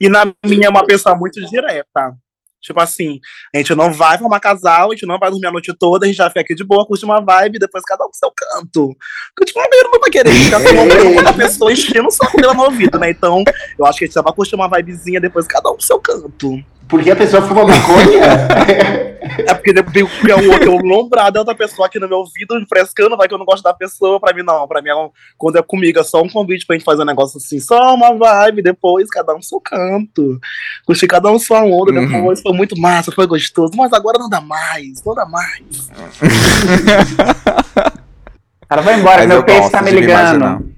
[0.00, 2.16] E na minha é uma pessoa muito direta.
[2.62, 3.20] Tipo assim,
[3.52, 6.08] a gente não vai formar casal, a gente não vai dormir a noite toda, a
[6.08, 8.96] gente já fica aqui de boa, curte uma vibe, depois cada um pro seu canto.
[9.34, 12.62] Porque, tipo, primeiro não vai querer ficar com outra pessoa enchendo o saco dela no
[12.62, 13.10] ouvido, né?
[13.10, 13.42] Então,
[13.76, 15.98] eu acho que a gente já vai curtir uma vibezinha, depois cada um pro seu
[15.98, 16.64] canto.
[16.88, 19.12] Porque a pessoa fuma maconha?
[19.46, 19.96] É porque depois
[20.28, 23.38] é o outro lombrado, é outra pessoa aqui no meu ouvido, frescando, vai que eu
[23.38, 24.20] não gosto da pessoa.
[24.20, 24.66] Pra mim, não.
[24.68, 27.06] Pra mim, é um- quando é comigo, é só um convite pra gente fazer um
[27.06, 30.38] negócio assim, só uma vibe, depois cada um seu canto.
[30.84, 32.08] Curtir cada um sua onda, Uhum.
[32.12, 35.88] depois foi muito massa, foi gostoso, mas agora não dá mais, não dá mais.
[38.68, 40.72] Cara, vai embora, Mas meu eu peixe tá me ligando.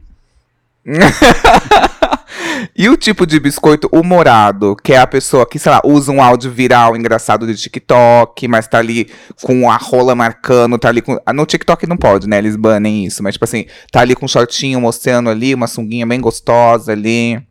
[2.77, 6.23] e o tipo de biscoito humorado, que é a pessoa que, sei lá, usa um
[6.23, 9.09] áudio viral engraçado de TikTok, mas tá ali
[9.43, 11.19] com a rola marcando, tá ali com.
[11.25, 12.39] ah, No TikTok não pode, né?
[12.39, 16.07] Eles banem isso, mas tipo assim, tá ali com um shortinho mostrando ali, uma sunguinha
[16.07, 17.43] bem gostosa ali.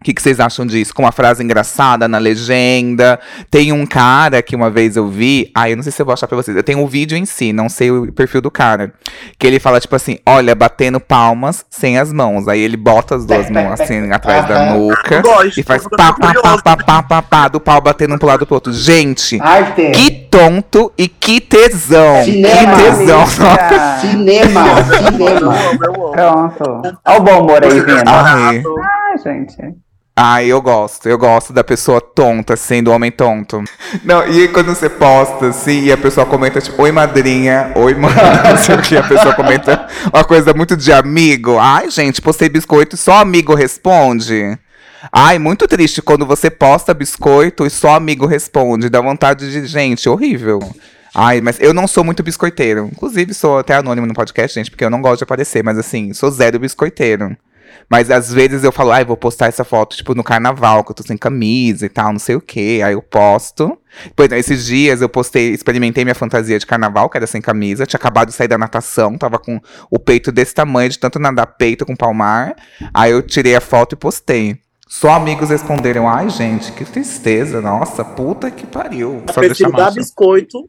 [0.00, 0.94] O que, que vocês acham disso?
[0.94, 3.18] Com uma frase engraçada na legenda.
[3.50, 5.50] Tem um cara que uma vez eu vi.
[5.52, 6.56] Ah, eu não sei se eu vou achar pra vocês.
[6.56, 8.92] Eu tenho o vídeo em si, não sei o perfil do cara.
[9.36, 12.46] Que ele fala, tipo assim: olha, batendo palmas sem as mãos.
[12.46, 15.20] Aí ele bota as duas mãos assim atrás da nuca.
[15.20, 18.28] Gosto, E faz pá, pá, pá, pá, pá, pá, pá, do pau batendo um pro
[18.28, 18.72] lado pro outro.
[18.72, 19.90] Gente, Arte.
[19.90, 22.22] que tonto e que tesão.
[22.24, 22.76] Cinema.
[22.76, 23.26] Que tesão.
[24.00, 25.54] Cinema, cinema.
[26.12, 26.82] Pronto.
[27.04, 28.02] Olha o bom humor aí vindo.
[28.06, 28.62] Ai.
[28.62, 29.56] Ai, gente.
[30.20, 31.08] Ah, eu gosto.
[31.08, 33.62] Eu gosto da pessoa tonta, assim, do homem tonto.
[34.02, 38.10] Não, e quando você posta, assim, e a pessoa comenta, tipo, oi madrinha, oi mãe,
[38.68, 41.56] não que, a pessoa comenta uma coisa muito de amigo.
[41.56, 44.58] Ai, gente, postei biscoito e só amigo responde.
[45.12, 48.88] Ai, muito triste quando você posta biscoito e só amigo responde.
[48.88, 50.58] Dá vontade de, gente, horrível.
[51.14, 52.90] Ai, mas eu não sou muito biscoiteiro.
[52.90, 56.12] Inclusive, sou até anônimo no podcast, gente, porque eu não gosto de aparecer, mas assim,
[56.12, 57.36] sou zero biscoiteiro.
[57.90, 60.94] Mas às vezes eu falo, ai, vou postar essa foto, tipo, no carnaval, que eu
[60.94, 62.82] tô sem camisa e tal, não sei o quê.
[62.84, 63.78] Aí eu posto.
[64.14, 67.86] Pois esses dias eu postei, experimentei minha fantasia de carnaval, que era sem camisa.
[67.86, 69.58] Tinha acabado de sair da natação, tava com
[69.90, 72.54] o peito desse tamanho, de tanto nadar peito com palmar.
[72.92, 74.58] Aí eu tirei a foto e postei.
[74.86, 79.22] Só amigos responderam, ai, gente, que tristeza, nossa, puta que pariu.
[79.26, 80.66] Eu Só deixa prefiro dar biscoito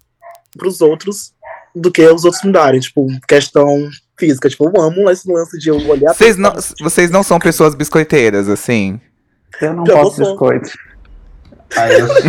[0.58, 1.34] pros outros
[1.76, 4.50] do que os outros me darem, tipo, questão física.
[4.50, 6.14] Tipo, eu amo esse lance de eu olhar.
[6.14, 9.00] Vocês não, vocês não são pessoas biscoiteiras, assim?
[9.62, 10.26] Eu não Eu posso sou.
[10.28, 10.70] biscoito.
[11.76, 12.08] Aí eu-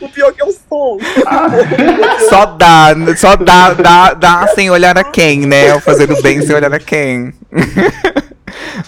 [0.00, 1.00] O pior que eu sou.
[2.28, 5.74] Só dá, só dá, dá, dá sem olhar a quem, né?
[5.74, 7.32] O fazendo bem sem olhar a quem.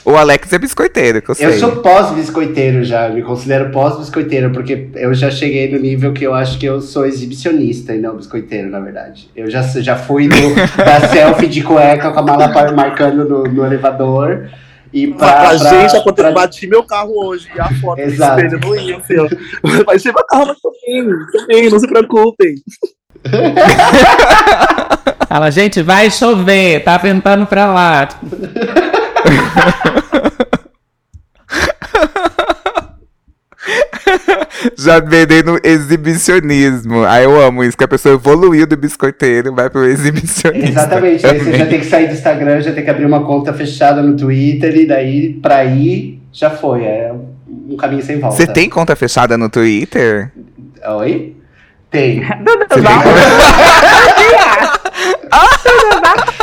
[0.07, 1.47] o Alex é biscoiteiro, que eu sei.
[1.47, 6.33] Eu sou pós-biscoiteiro já, me considero pós-biscoiteiro, porque eu já cheguei no nível que eu
[6.33, 9.29] acho que eu sou exibicionista e não biscoiteiro, na verdade.
[9.37, 13.43] Eu já, já fui no, da selfie de cueca com a mala par- marcando no,
[13.45, 14.49] no elevador.
[14.93, 18.03] E Pra, pra, pra, gente, aconteceu, pra- bati meu carro hoje e a foto do
[18.03, 18.41] Exato.
[18.41, 19.29] espelho não ia, assim, ó.
[19.85, 22.55] Bati meu carro, mas tô bem, tô bem, não se preocupem.
[25.29, 28.09] Fala, gente, vai chover, tá ventando pra lá.
[34.77, 37.05] Já vendendo exibicionismo.
[37.05, 40.69] Aí eu amo isso, que a pessoa evoluiu do biscoiteiro, vai pro exibicionismo.
[40.69, 43.53] Exatamente, aí você já tem que sair do Instagram, já tem que abrir uma conta
[43.53, 46.85] fechada no Twitter, e daí pra ir já foi.
[46.85, 47.13] É
[47.69, 48.37] um caminho sem volta.
[48.37, 50.31] Você tem conta fechada no Twitter?
[50.99, 51.35] Oi?
[51.91, 52.21] Tem.
[52.45, 53.05] Dudu, Você vamos.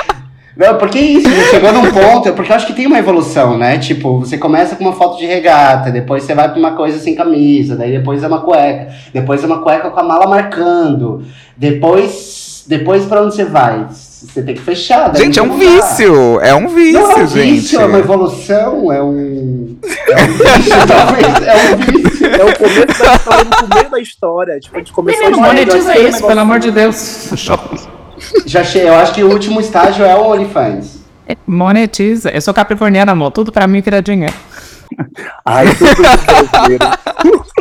[0.55, 3.79] Não, porque isso, já chegou num ponto, porque eu acho que tem uma evolução, né?
[3.79, 7.15] Tipo, você começa com uma foto de regata, depois você vai pra uma coisa sem
[7.15, 11.23] camisa, daí depois é uma cueca, depois é uma cueca com a mala marcando,
[11.57, 13.87] depois, depois pra onde você vai?
[13.89, 15.09] Você tem que fechar.
[15.09, 15.55] daí Gente, é um dá.
[15.55, 16.39] vício!
[16.39, 17.51] É um vício, Não é um gente.
[17.51, 19.75] vício, é uma evolução, é um.
[19.83, 22.25] É um vício, talvez, é um vício.
[22.27, 24.59] É o começo da história, no começo da história.
[24.59, 27.31] Tipo, a gente começou Menino, a história, monetiza isso, pelo amor de Deus.
[28.45, 28.79] Já che...
[28.79, 31.03] Eu acho que o último estágio é o OnlyFans.
[31.47, 32.29] Monetiza.
[32.29, 33.31] Eu sou capricorniana, amor.
[33.31, 34.33] Tudo pra mim vira dinheiro.
[35.45, 36.86] Ai, tudo brasileiro.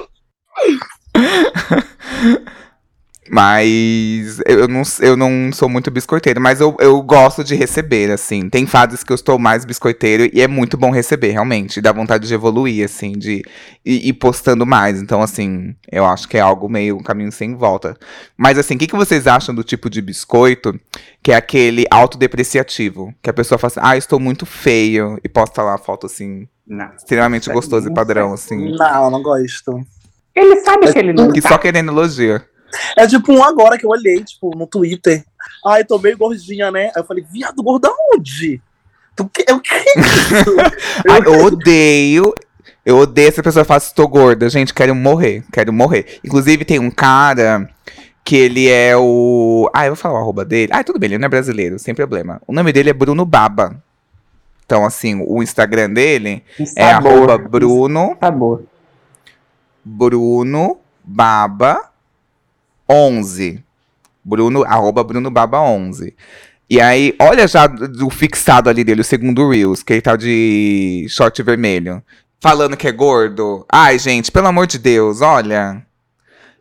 [3.35, 8.51] Mas eu não, eu não sou muito biscoiteiro, mas eu, eu gosto de receber, assim.
[8.51, 11.81] Tem fases que eu estou mais biscoiteiro e é muito bom receber, realmente.
[11.81, 13.43] Dá vontade de evoluir, assim, de
[13.83, 15.01] ir, postando mais.
[15.01, 17.97] Então, assim, eu acho que é algo meio um caminho sem volta.
[18.37, 20.79] Mas, assim, o que, que vocês acham do tipo de biscoito
[21.23, 23.15] que é aquele autodepreciativo?
[23.23, 26.47] Que a pessoa fala assim, ah, estou muito feio, e posta lá a foto, assim,
[26.67, 26.91] Não.
[26.95, 28.77] extremamente aí gostoso e não padrão, assim.
[28.77, 29.81] Não, não gosto.
[30.35, 31.49] Ele sabe que ele não Que tá.
[31.49, 32.43] só querendo elogio.
[32.97, 35.25] É tipo um agora que eu olhei, tipo, no Twitter.
[35.67, 36.87] Ai, tô meio gordinha, né?
[36.95, 38.61] Aí eu falei, viado, gorda onde?
[39.15, 40.57] Tu que, eu que isso?
[41.09, 42.35] Ai, eu odeio.
[42.85, 44.49] Eu odeio essa pessoa fala estou gorda.
[44.49, 45.45] Gente, quero morrer.
[45.53, 46.19] Quero morrer.
[46.25, 47.69] Inclusive, tem um cara
[48.25, 49.71] que ele é o.
[49.73, 50.73] Ah, eu vou falar o arroba dele.
[50.75, 52.41] Ah, tudo bem, ele não é brasileiro, sem problema.
[52.47, 53.83] O nome dele é Bruno Baba.
[54.65, 56.43] Então, assim, o Instagram dele
[56.77, 58.63] é arroba Bruno, Sabor.
[59.85, 61.92] Bruno Baba
[62.89, 63.63] 11.
[64.25, 66.15] Bruno, arroba Bruno Baba 11.
[66.71, 67.69] E aí, olha já
[68.03, 72.03] o fixado ali dele, o segundo Reels, que ele tá de short vermelho.
[72.41, 73.65] Falando que é gordo.
[73.71, 75.83] Ai, gente, pelo amor de Deus, olha.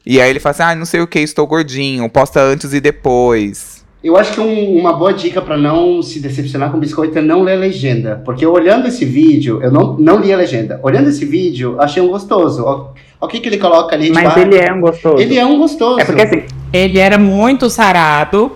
[0.05, 2.09] E aí ele fala assim, ah, não sei o que, estou gordinho.
[2.09, 3.85] Posta antes e depois.
[4.03, 7.43] Eu acho que um- uma boa dica pra não se decepcionar com biscoito é não
[7.43, 8.21] ler a legenda.
[8.25, 10.79] Porque olhando esse vídeo, eu não, não li a legenda.
[10.83, 12.89] Olhando esse vídeo, achei um gostoso.
[13.21, 14.41] O que, que ele coloca ali de Mas barra.
[14.41, 15.17] ele é um gostoso.
[15.21, 15.99] Ele é um gostoso.
[15.99, 16.43] É porque assim,
[16.73, 18.51] Ele era muito sarado.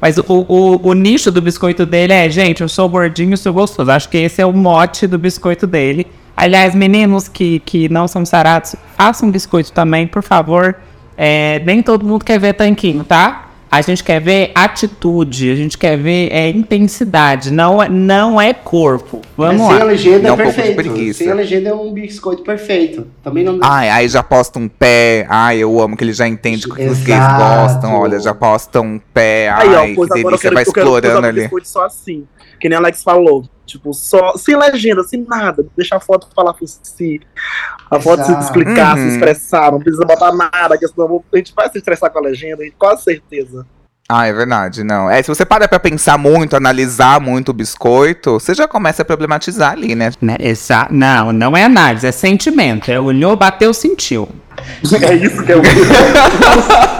[0.00, 3.90] Mas o, o, o nicho do biscoito dele é, gente, eu sou gordinho, sou gostoso.
[3.90, 6.06] Acho que esse é o mote do biscoito dele.
[6.36, 10.76] Aliás, meninos que, que não são sarados, façam biscoito também, por favor.
[11.16, 13.47] É, nem todo mundo quer ver tanquinho, tá?
[13.70, 18.54] A gente quer ver atitude, a gente quer ver é, intensidade, não, é- não é
[18.54, 19.20] corpo.
[19.36, 19.84] Mas Vamos sem a lá.
[19.84, 21.14] legenda Dá é um perfeito.
[21.14, 23.06] Sem a legenda é um biscoito perfeito.
[23.22, 25.26] Também não Ai, aí já posta um pé.
[25.28, 27.94] Ai, eu amo que ele já entende o que os gays gostam.
[27.94, 29.50] Olha, já posta um pé.
[29.50, 30.50] Aí, Ai, ó, pois que delícia.
[30.50, 31.40] Vai explorando ali.
[31.42, 32.24] biscoito só assim.
[32.58, 33.44] Que nem a Alex falou.
[33.68, 35.66] Tipo, só, sem legenda, sem nada.
[35.76, 37.20] Deixa a foto falar por si.
[37.90, 38.44] A foto se Exato.
[38.46, 39.02] explicar, Uhum.
[39.08, 39.70] se expressar.
[39.72, 42.96] Não precisa botar nada, que senão a gente vai se estressar com a legenda, com
[42.96, 43.66] certeza.
[44.10, 45.10] Ah, é verdade, não.
[45.10, 49.04] É, se você para pra pensar muito, analisar muito o biscoito, você já começa a
[49.04, 50.10] problematizar ali, né?
[50.22, 52.90] Né, exa- Não, não é análise, é sentimento.
[52.90, 54.26] É olhou, bateu, sentiu.
[55.02, 55.60] É isso que eu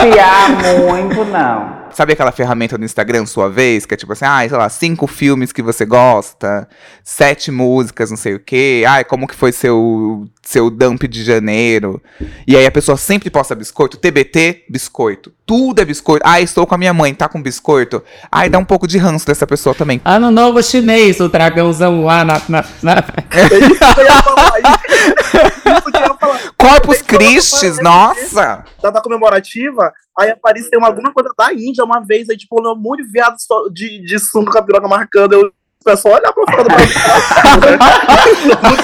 [0.00, 0.50] piar
[0.84, 1.77] muito, não.
[1.98, 5.08] Sabe aquela ferramenta do Instagram, sua vez, que é tipo assim, ah, sei lá, cinco
[5.08, 6.68] filmes que você gosta,
[7.02, 12.00] sete músicas, não sei o quê, ai, como que foi seu, seu dump de janeiro.
[12.46, 15.32] E aí a pessoa sempre posta biscoito, TBT, biscoito.
[15.44, 16.22] Tudo é biscoito.
[16.24, 18.00] Ah, estou com a minha mãe, tá com biscoito.
[18.30, 20.00] Ai, dá um pouco de ranço dessa pessoa também.
[20.04, 22.40] Ano novo chinês, o dragãozão lá na.
[22.48, 24.52] na- na- É isso que eu ia falar.
[25.78, 26.38] Isso que eu ia falar.
[26.56, 28.64] Corpus Tem Christi, nossa!
[28.82, 33.10] data comemorativa, aí apareceu alguma coisa da Índia uma vez, aí tipo, um monte de
[33.10, 36.64] viado só- de, de sunga com a piroca marcando, eu o pessoal olhar pra fora
[36.64, 36.70] do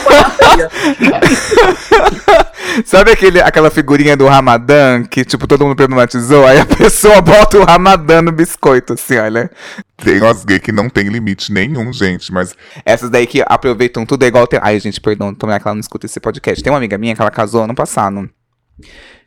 [0.04, 0.70] palhaçaria.
[2.84, 6.44] Sabe aquele, aquela figurinha do Ramadã que, tipo, todo mundo problematizou?
[6.46, 9.50] Aí a pessoa bota o Ramadã no biscoito, assim, olha.
[9.96, 14.24] Tem umas gays que não tem limite nenhum, gente, mas Essas daí que aproveitam tudo
[14.24, 14.46] é igual.
[14.46, 14.58] Tem...
[14.62, 16.62] Ai, gente, perdão, tomara que ela não escuta esse podcast.
[16.62, 18.28] Tem uma amiga minha que ela casou ano passado.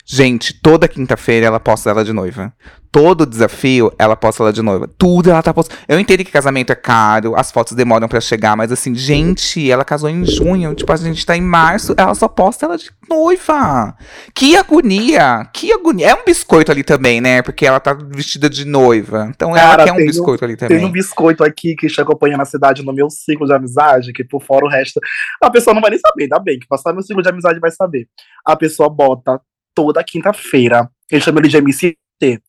[0.10, 2.54] Gente, toda quinta-feira ela posta ela de noiva.
[2.90, 4.90] Todo desafio, ela posta ela de noiva.
[4.98, 5.78] Tudo ela tá postando.
[5.86, 9.84] Eu entendo que casamento é caro, as fotos demoram pra chegar, mas assim, gente, ela
[9.84, 10.74] casou em junho.
[10.74, 13.96] Tipo, a gente tá em março, ela só posta ela de noiva.
[14.34, 15.46] Que agonia!
[15.54, 16.08] Que agonia!
[16.12, 17.42] É um biscoito ali também, né?
[17.42, 19.28] Porque ela tá vestida de noiva.
[19.30, 20.78] Então ela Cara, quer um tem um- biscoito ali também.
[20.78, 24.24] Tem um biscoito aqui que te acompanha na cidade no meu ciclo de amizade, que
[24.24, 25.02] por fora o resto.
[25.44, 27.72] A pessoa não vai nem saber, ainda bem, que passar meu ciclo de amizade vai
[27.72, 28.08] saber.
[28.46, 29.42] A pessoa bota
[29.78, 32.42] toda quinta-feira, ele chama ele de MCT.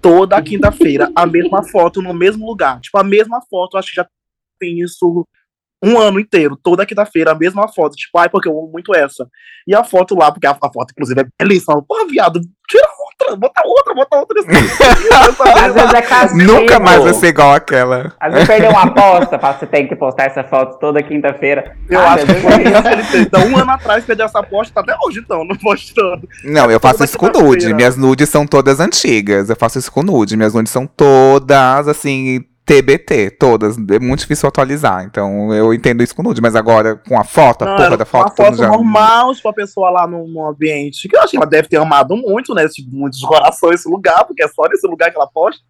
[0.00, 2.80] Toda quinta-feira, a mesma foto no mesmo lugar.
[2.80, 4.08] Tipo, a mesma foto, acho que já
[4.58, 5.24] tem isso
[5.80, 6.58] um ano inteiro.
[6.60, 7.94] Toda quinta-feira, a mesma foto.
[7.94, 9.28] Tipo, ai, porque eu amo muito essa.
[9.64, 11.80] E a foto lá, porque a, a foto, inclusive, é belíssima.
[11.84, 12.88] Porra, viado, tira
[13.22, 14.42] outra, bota outra, bota outra.
[15.62, 16.44] Às vezes é.
[16.44, 18.12] Nunca mais vai ser igual aquela.
[18.20, 21.76] Às vezes perdeu uma aposta, fala, você tem que postar essa foto toda quinta-feira.
[21.88, 23.26] Eu Ah, acho que foi isso que ele fez.
[23.26, 26.28] Então, um ano atrás, perdeu essa aposta, tá até hoje, então, não postando.
[26.44, 27.72] Não, eu faço isso com nude.
[27.74, 29.48] Minhas nudes são todas antigas.
[29.50, 30.36] Eu faço isso com nude.
[30.36, 33.30] Minhas nudes são todas, assim, TBT.
[33.32, 33.76] Todas.
[33.76, 35.04] É muito difícil atualizar.
[35.04, 36.40] Então eu entendo isso com nude.
[36.40, 38.68] Mas agora, com a foto, a Não, porra era da uma foto, todo foto já...
[38.68, 41.76] normal, tipo, a pessoa lá no, no ambiente, que eu acho que ela deve ter
[41.76, 45.26] amado muito, né, tipo, muitos corações esse lugar, porque é só nesse lugar que ela
[45.26, 45.62] posta.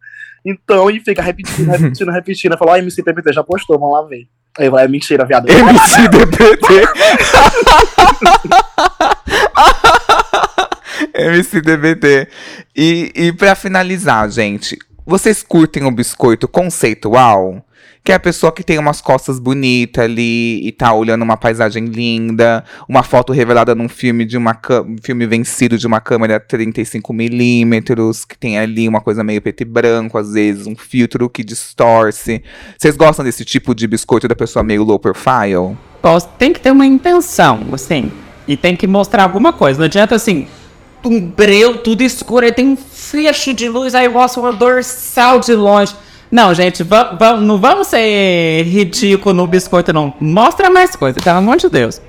[0.44, 2.58] Então, e fica repetindo, repetindo, repetindo.
[2.58, 4.26] Falou, ó, MC TBT já postou, vamos lá ver.
[4.58, 5.48] Aí vai, é mentira, viado.
[5.48, 6.86] MC DBT.
[11.14, 12.28] MC DBT.
[12.76, 17.64] E, e pra finalizar, gente, vocês curtem o biscoito conceitual?
[18.04, 21.84] Que é a pessoa que tem umas costas bonitas ali e tá olhando uma paisagem
[21.84, 28.26] linda, uma foto revelada num filme de uma um filme vencido de uma câmera 35mm,
[28.26, 32.42] que tem ali uma coisa meio preto e branco, às vezes, um filtro que distorce.
[32.76, 35.76] Vocês gostam desse tipo de biscoito da pessoa meio low profile?
[36.38, 38.10] Tem que ter uma intenção, assim.
[38.48, 39.78] E tem que mostrar alguma coisa.
[39.78, 40.48] Não adianta assim.
[41.04, 45.54] Um breu, tudo escuro, aí tem um fecho de luz, aí mostra uma dorsal de
[45.54, 45.94] longe.
[46.30, 46.84] Não, gente,
[47.42, 50.14] não vamos ser ridículo no biscoito, não.
[50.20, 52.00] Mostra mais coisa, pelo amor de Deus.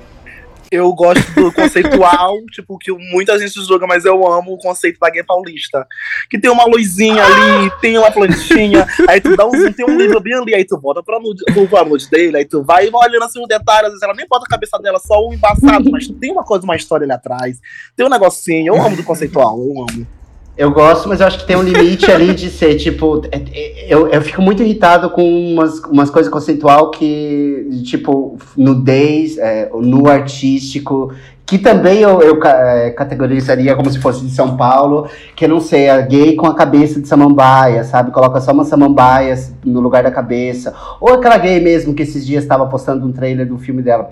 [0.74, 5.10] Eu gosto do conceitual, tipo, que muita gente julga, mas eu amo o conceito da
[5.10, 5.86] gay paulista.
[6.30, 9.96] Que tem uma luzinha ali, tem uma plantinha, aí tu dá um zoom, tem um
[9.96, 13.08] livro bem ali, aí tu volta pra nude, pra nude dele, aí tu vai vai
[13.08, 15.92] olhando assim os detalhes, às vezes ela nem bota a cabeça dela, só o embaçado,
[15.92, 17.60] mas tem uma coisa, uma história ali atrás,
[17.96, 20.23] tem um negocinho, eu amo do conceitual, eu amo.
[20.56, 23.88] Eu gosto, mas eu acho que tem um limite ali de ser, tipo, é- é-
[23.92, 30.08] eu, eu fico muito irritado com umas, umas coisas conceitual que, tipo, nudez, é, nu
[30.08, 31.12] artístico,
[31.44, 35.90] que também eu, eu é, categorizaria como se fosse de São Paulo, que não sei,
[35.90, 38.12] a gay com a cabeça de samambaia, sabe?
[38.12, 39.36] Coloca só uma samambaia
[39.66, 40.74] no lugar da cabeça.
[41.02, 44.08] Ou aquela gay mesmo que esses dias estava postando um trailer do filme dela.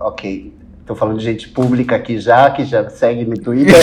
[0.00, 0.52] Ok,
[0.90, 3.76] tô falando de gente pública aqui já, que já segue no Twitter.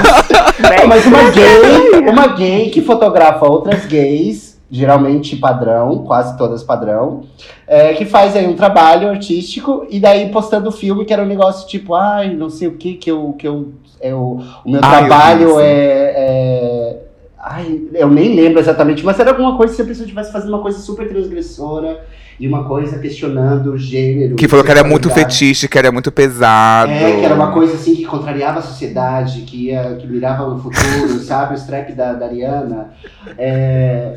[0.58, 7.24] mas, mas uma gay, uma gay que fotografa outras gays, geralmente padrão, quase todas padrão,
[7.66, 11.26] é, que faz aí um trabalho artístico e daí postando o filme que era um
[11.26, 13.34] negócio tipo, ai, não sei o que, que eu.
[13.38, 16.96] Que eu, eu o meu Ah, trabalho é, é-
[17.40, 20.60] Ai, eu nem lembro exatamente, mas era alguma coisa se a pessoa estivesse fazendo uma
[20.62, 22.04] coisa super transgressora
[22.40, 24.36] e uma coisa questionando o gênero.
[24.36, 26.92] Que falou que era muito fetiche, que era muito pesado.
[26.92, 30.58] É, que era uma coisa assim que contrariava a sociedade, que, ia, que mirava no
[30.58, 31.54] futuro, sabe?
[31.54, 32.90] O strap da, da Ariana.
[33.36, 34.14] É,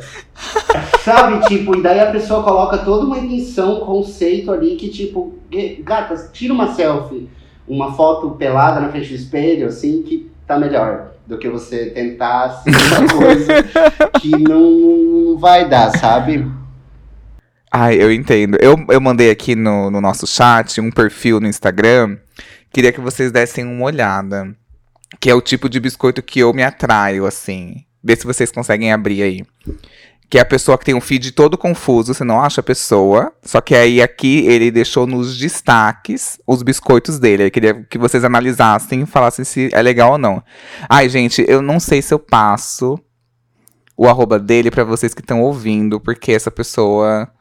[1.04, 5.36] sabe, tipo, e daí a pessoa coloca toda uma intenção, um conceito ali que, tipo,
[5.52, 7.28] "Gue- gata, tira uma selfie,
[7.68, 12.50] uma foto pelada na frente do espelho, assim, que tá melhor do que você tentar
[12.50, 13.48] ser uma coisa
[14.22, 16.46] que não, não vai dar, sabe?
[17.72, 18.58] Ai, eu entendo.
[18.60, 22.18] Eu, eu mandei aqui no, no nosso chat um perfil no Instagram.
[22.70, 24.54] Queria que vocês dessem uma olhada.
[25.20, 27.86] Que é o tipo de biscoito que eu me atraio, assim.
[28.04, 29.46] Vê se vocês conseguem abrir aí.
[30.30, 33.34] Que é a pessoa que tem um feed todo confuso, você não acha a pessoa.
[33.42, 37.46] Só que aí aqui ele deixou nos destaques os biscoitos dele.
[37.46, 40.44] Eu queria que vocês analisassem e falassem se é legal ou não.
[40.90, 43.00] Ai, gente, eu não sei se eu passo
[43.96, 47.32] o arroba dele pra vocês que estão ouvindo, porque essa pessoa.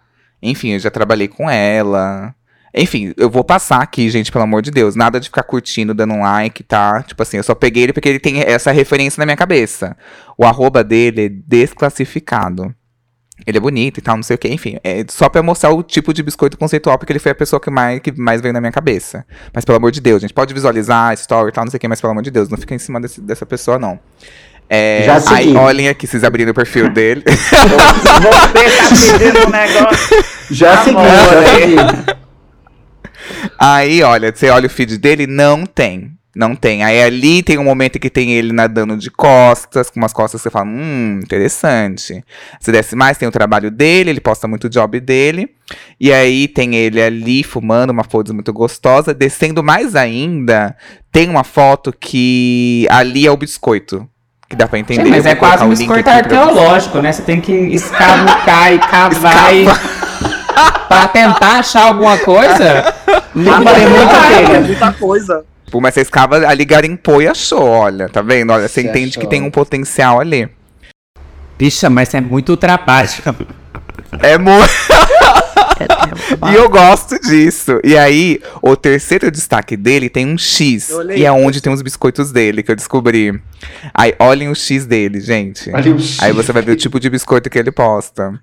[0.42, 2.34] Enfim, eu já trabalhei com ela.
[2.72, 4.94] Enfim, eu vou passar aqui, gente, pelo amor de Deus.
[4.94, 7.02] Nada de ficar curtindo, dando um like, tá?
[7.02, 9.96] Tipo assim, eu só peguei ele porque ele tem essa referência na minha cabeça.
[10.38, 12.74] O arroba dele é desclassificado.
[13.46, 14.76] Ele é bonito e tal, não sei o que, enfim.
[14.84, 17.70] É só pra mostrar o tipo de biscoito conceitual, porque ele foi a pessoa que
[17.70, 19.24] mais, que mais veio na minha cabeça.
[19.52, 21.80] Mas pelo amor de Deus, gente, pode visualizar a story e tal, não sei o
[21.80, 23.98] que, mas pelo amor de Deus, não fica em cima desse- dessa pessoa, não.
[24.72, 25.56] É, Já aí, segui.
[25.56, 27.24] olhem aqui, vocês abriram o perfil dele.
[27.26, 30.24] Você tá pedindo um negócio.
[30.48, 31.76] Já segui, Amor, já segui.
[33.58, 36.12] Aí, olha, você olha o feed dele, não tem.
[36.34, 36.84] Não tem.
[36.84, 40.44] Aí ali tem um momento que tem ele nadando de costas, com umas costas que
[40.44, 42.24] você fala, hum, interessante.
[42.60, 45.50] Se desce mais, tem o trabalho dele, ele posta muito o job dele.
[45.98, 49.12] E aí tem ele ali fumando uma pose muito gostosa.
[49.12, 50.76] Descendo mais ainda,
[51.10, 54.08] tem uma foto que ali é o biscoito.
[54.50, 55.04] Que dá pra entender.
[55.04, 57.12] Sim, mas é quase um o link biscoito aqui pra arqueológico, né?
[57.12, 59.64] Você tem que escavucar e cavar e...
[60.88, 62.92] pra tentar achar alguma coisa.
[63.32, 64.60] Não tem muita É telha.
[64.60, 65.44] muita coisa.
[65.64, 68.52] Tipo, mas você escava ali, garimpou e achou, olha, tá vendo?
[68.52, 69.20] Olha, você Você entende achou.
[69.22, 70.48] que tem um potencial ali.
[71.56, 73.22] Bicha, mas é muito ultrapasso.
[74.20, 74.68] É muito.
[76.50, 77.80] e eu gosto disso.
[77.84, 80.90] E aí, o terceiro destaque dele tem um X.
[81.16, 83.40] E é onde tem os biscoitos dele que eu descobri.
[83.94, 85.70] Aí, olhem o X dele, gente.
[85.72, 86.22] Olha o X.
[86.22, 88.38] Aí você vai ver o tipo de biscoito que ele posta.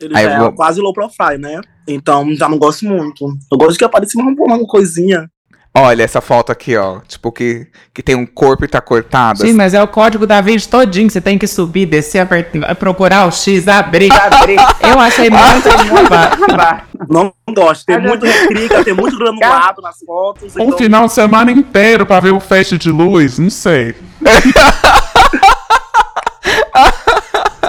[0.00, 1.60] Ele Aí já é vou- quase low profile, né?
[1.86, 3.26] Então já não gosto muito.
[3.50, 5.30] Eu gosto que apareça uma, uma coisinha.
[5.76, 7.00] Olha essa foto aqui, ó.
[7.00, 9.40] Tipo, que, que tem um corpo e tá cortado.
[9.40, 11.10] Sim, mas é o código da Vinci todinho.
[11.10, 14.12] Você tem que subir, descer, apertar, procurar o X, abrir.
[14.14, 14.56] Abrir.
[14.80, 16.86] Eu achei muito babado.
[17.08, 17.84] Não gosto.
[17.86, 20.54] Tem muito recrica, tem muito granulado nas fotos.
[20.54, 23.96] Um então- final de semana inteiro pra ver o feixe de luz, não sei.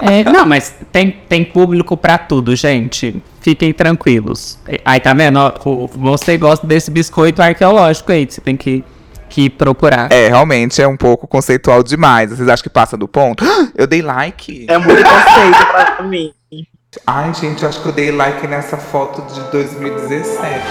[0.05, 3.21] É, não, mas tem, tem público pra tudo, gente.
[3.41, 4.57] Fiquem tranquilos.
[4.67, 5.39] É, Aí, tá vendo?
[5.95, 8.25] você gosta desse biscoito arqueológico aí.
[8.29, 8.83] Você tem que,
[9.29, 10.11] que procurar.
[10.11, 12.29] É, realmente é um pouco conceitual demais.
[12.29, 13.43] Vocês acham que passa do ponto?
[13.75, 14.65] Eu dei like.
[14.69, 16.33] É muito conceito pra mim.
[17.05, 20.61] Ai, gente, eu acho que eu dei like nessa foto de 2017.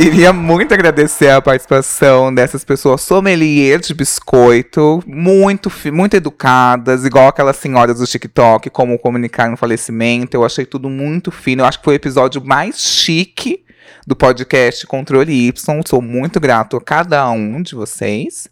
[0.00, 7.56] Queria muito agradecer a participação dessas pessoas sommeliers de biscoito, muito, muito educadas, igual aquelas
[7.56, 10.34] senhoras do TikTok, como comunicar no falecimento.
[10.34, 11.60] Eu achei tudo muito fino.
[11.60, 13.62] Eu acho que foi o episódio mais chique
[14.06, 15.52] do podcast Controle Y.
[15.86, 18.48] Sou muito grato a cada um de vocês.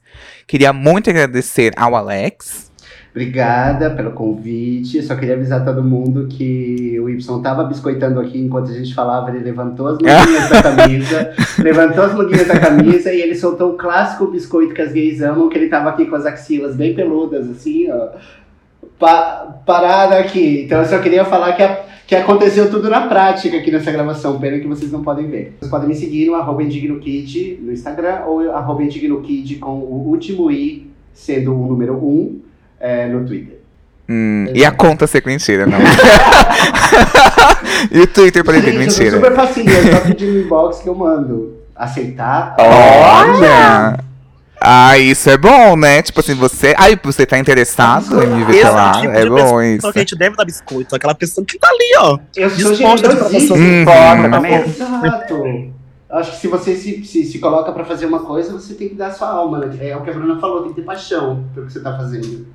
[0.46, 2.67] Queria muito agradecer ao Alex.
[3.18, 5.02] Obrigada pelo convite.
[5.02, 9.28] Só queria avisar todo mundo que o Y tava biscoitando aqui enquanto a gente falava.
[9.30, 13.76] Ele levantou as manguinhas da camisa, levantou as manguinhas da camisa e ele soltou o
[13.76, 17.50] clássico biscoito que as gays amam, que ele tava aqui com as axilas bem peludas,
[17.50, 18.10] assim, ó.
[19.00, 20.62] Pa parada aqui.
[20.64, 24.38] Então eu só queria falar que, a, que aconteceu tudo na prática aqui nessa gravação.
[24.38, 25.56] Pena que vocês não podem ver.
[25.58, 30.52] Vocês podem me seguir no arroba IndignoKid no Instagram ou arroba IndignoKid com o último
[30.52, 32.47] I sendo o número 1
[32.80, 33.58] é, no Twitter.
[34.08, 35.78] Hum, e a conta ser mentira, não.
[37.92, 39.10] e o Twitter pra eu mentira.
[39.10, 41.58] super facinho, é só pedir no inbox que eu mando.
[41.76, 42.56] Aceitar?
[42.58, 43.98] Olha!
[44.60, 46.02] Ah, isso é bom, né?
[46.02, 46.74] Tipo assim, você.
[46.76, 48.92] Ai, você tá interessado em me ver lá?
[49.00, 49.92] tipo É bom pessoa isso.
[49.92, 50.96] que a gente deve dar biscoito.
[50.96, 52.18] Aquela pessoa que tá ali, ó.
[52.34, 53.54] Eu sou generosíssimo.
[53.54, 53.84] Uhum.
[54.66, 55.72] Exato.
[56.10, 58.94] Acho que se você se, se, se coloca pra fazer uma coisa, você tem que
[58.94, 59.76] dar sua alma, né?
[59.88, 62.46] É o que a Bruna falou, tem que ter paixão pelo que você tá fazendo.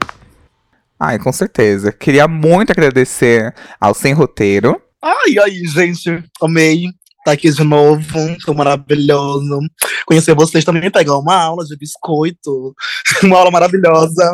[1.05, 1.91] Ai, com certeza.
[1.91, 4.81] Queria muito agradecer ao Sem Roteiro.
[5.03, 6.85] Ai, ai, gente, amei.
[7.25, 8.01] Tá aqui de novo,
[8.41, 9.59] foi maravilhoso.
[10.05, 12.73] Conhecer vocês também, pegar uma aula de biscoito,
[13.21, 14.33] uma aula maravilhosa.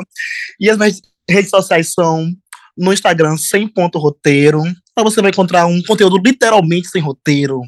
[0.60, 2.32] E as minhas redes sociais são
[2.78, 4.62] no Instagram, sem ponto roteiro.
[4.96, 7.62] Lá você vai encontrar um conteúdo literalmente sem roteiro.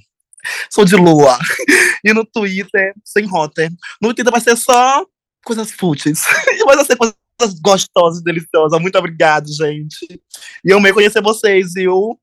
[0.69, 1.39] Sou de lua.
[2.03, 3.69] E no Twitter, sem roter.
[4.01, 5.05] No Twitter vai ser só
[5.45, 6.23] coisas fúteis.
[6.65, 7.15] Mas vai ser coisas
[7.59, 8.79] gostosas, deliciosas.
[8.79, 10.21] Muito obrigado, gente.
[10.63, 12.19] E eu amei conhecer vocês, viu?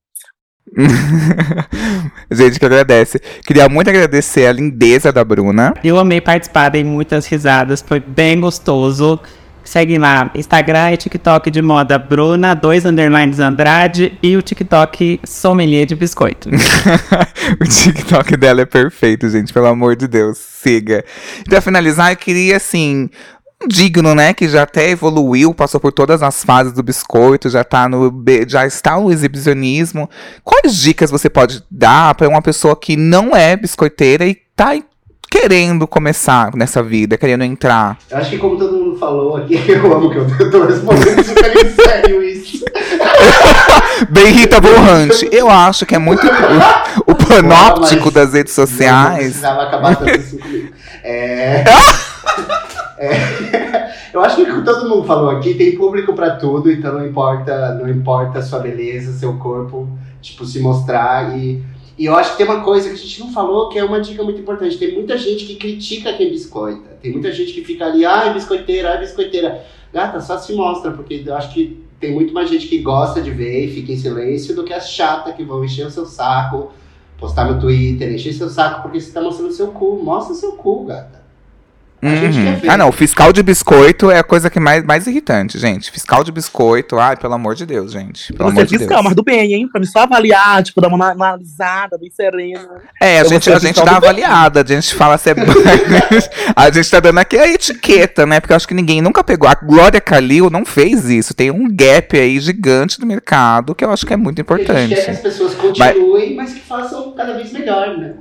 [2.30, 3.20] Gente, que agradece.
[3.46, 5.74] Queria muito agradecer a lindeza da Bruna.
[5.82, 9.18] Eu amei participar, dei muitas risadas, foi bem gostoso.
[9.64, 15.84] Segue lá, Instagram e TikTok de moda Bruna, dois underlines Andrade e o TikTok Sommelier
[15.84, 16.48] de Biscoito.
[17.60, 20.38] o TikTok dela é perfeito, gente, pelo amor de Deus.
[20.38, 21.04] Siga.
[21.40, 23.10] E pra finalizar, eu queria, assim,
[23.66, 24.32] digno, né?
[24.32, 28.12] Que já até evoluiu, passou por todas as fases do biscoito, já tá no,
[28.46, 30.08] já está no exibicionismo.
[30.44, 34.78] Quais dicas você pode dar pra uma pessoa que não é biscoiteira e tá
[35.30, 37.98] querendo começar nessa vida, querendo entrar?
[38.10, 40.64] Eu acho que como todo mundo falou aqui, eu amo que eu tô- eu tô
[40.66, 42.64] respondendo super sério isso.
[44.10, 45.22] Bem Rita Hunt.
[45.32, 46.24] Eu acho que é muito
[47.06, 49.24] o, o panóptico das redes Não, não sociais.
[49.24, 50.72] precisava acabar tanto assim comigo.
[51.02, 51.64] É...
[53.00, 57.06] É, Eu acho que como todo mundo falou aqui, tem público pra tudo, então não
[57.06, 59.88] importa, não importa a sua beleza, seu corpo,
[60.20, 61.62] tipo, se mostrar e
[61.96, 64.00] e eu acho que tem uma coisa que a gente não falou, que é uma
[64.00, 64.78] dica muito importante.
[64.78, 66.87] Tem muita gente que critica quem biscoita.
[67.00, 69.64] Tem muita gente que fica ali, ai, biscoiteira, ai, biscoiteira.
[69.92, 73.30] Gata, só se mostra, porque eu acho que tem muito mais gente que gosta de
[73.30, 76.72] ver e fica em silêncio do que as chatas que vão encher o seu saco,
[77.18, 80.00] postar no Twitter, encher seu saco porque você tá mostrando seu cu.
[80.02, 81.17] Mostra seu cu, gata.
[82.00, 82.60] A gente Uhum.
[82.70, 85.90] Ah, não, fiscal de biscoito é a coisa que mais, mais irritante, gente.
[85.90, 88.32] Fiscal de biscoito, ai, pelo amor de Deus, gente.
[88.32, 89.04] Pelo Você amor de fiscal, Deus.
[89.04, 89.68] mas do bem, hein?
[89.68, 92.68] Pra me só avaliar, tipo, dar uma analisada bem serena.
[93.00, 93.96] É, a Eu gente, a gente dá do bem.
[93.96, 95.34] avaliada, a gente fala se é.
[96.54, 98.40] a gente tá dando aqui a etiqueta, né?
[98.40, 99.48] Porque eu acho que ninguém nunca pegou.
[99.48, 101.34] A Glória Calil não fez isso.
[101.34, 104.64] Tem um gap aí gigante no mercado que eu acho que é muito A gente
[104.64, 105.22] quer que as importante.
[105.22, 108.14] pessoas continuem, mas que façam cada vez melhor, né?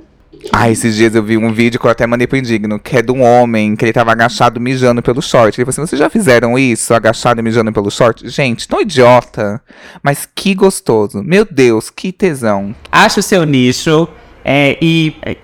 [0.52, 3.02] Ah, esses dias eu vi um vídeo que eu até mandei pro Indigno, que é
[3.02, 5.58] de um homem que ele tava agachado mijando pelo short.
[5.58, 6.94] Ele falou assim: vocês já fizeram isso?
[6.94, 8.28] Agachado mijando pelo short?
[8.28, 9.60] Gente, tão idiota,
[10.02, 11.22] mas que gostoso.
[11.22, 12.74] Meu Deus, que tesão.
[12.92, 14.08] Ache o seu nicho
[14.44, 15.36] é, e é,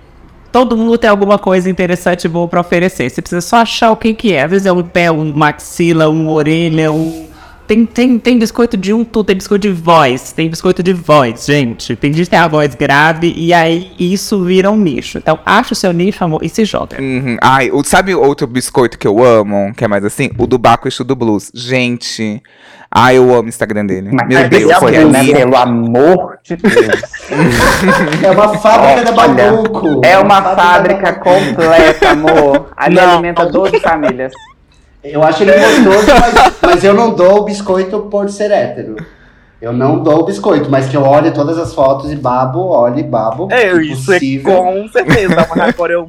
[0.51, 3.09] todo mundo tem alguma coisa interessante e boa pra oferecer.
[3.09, 4.43] Você precisa só achar o que, que é.
[4.43, 7.27] Às vezes é um pé, um maxila, um orelha, um.
[7.67, 11.45] Tem, tem, tem biscoito de um tudo, tem biscoito de voz, tem biscoito de voz,
[11.45, 11.95] gente.
[11.95, 15.17] Tem gente que tem a voz grave e aí isso vira um nicho.
[15.17, 17.01] Então, acha o seu nicho, amor, e se joga.
[17.01, 17.37] Uhum.
[17.41, 20.29] Ai, o- sabe outro biscoito que eu amo, que é mais assim?
[20.37, 21.51] O do Baco e do Blues.
[21.55, 22.41] Gente,
[22.91, 24.09] ai, eu amo o Instagram dele.
[24.13, 25.23] Mas Meu é Deus, pelo que amor, né?
[25.33, 27.01] Pelo amor de Deus.
[28.23, 30.01] É uma fábrica da Olha, Babuco.
[30.05, 32.69] É uma da fábrica completa, amor.
[32.77, 33.13] Ali Não.
[33.13, 34.31] alimenta 12 famílias.
[35.05, 38.95] Eu acho ele gostoso, mas, mas eu não dou o biscoito por ser hétero.
[39.61, 42.99] Eu não dou o biscoito, mas que eu olho todas as fotos e babo, olho
[42.99, 43.47] e babo.
[43.51, 45.47] É, isso é com certeza.
[45.55, 46.07] Mas agora eu.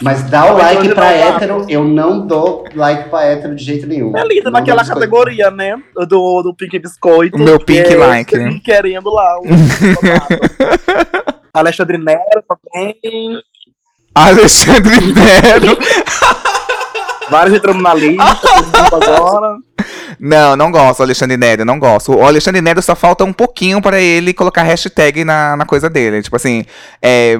[0.00, 4.16] Mas dá o like pra hétero, eu não dou like pra hétero de jeito nenhum.
[4.16, 5.76] É linda naquela categoria, né?
[6.08, 7.36] Do, do Pink Biscoito.
[7.36, 8.36] O meu Pink é Like.
[8.36, 9.40] você Querendo lá.
[9.40, 9.42] O
[11.52, 13.42] Alexandre Nero também.
[14.14, 15.76] Alexandre Nero.
[17.30, 18.22] Vários entrando na lista.
[18.92, 19.56] agora.
[20.18, 22.12] Não, não gosto, Alexandre Nero, não gosto.
[22.14, 26.22] O Alexandre Nero só falta um pouquinho pra ele colocar hashtag na, na coisa dele.
[26.22, 26.64] Tipo assim,
[27.00, 27.36] é,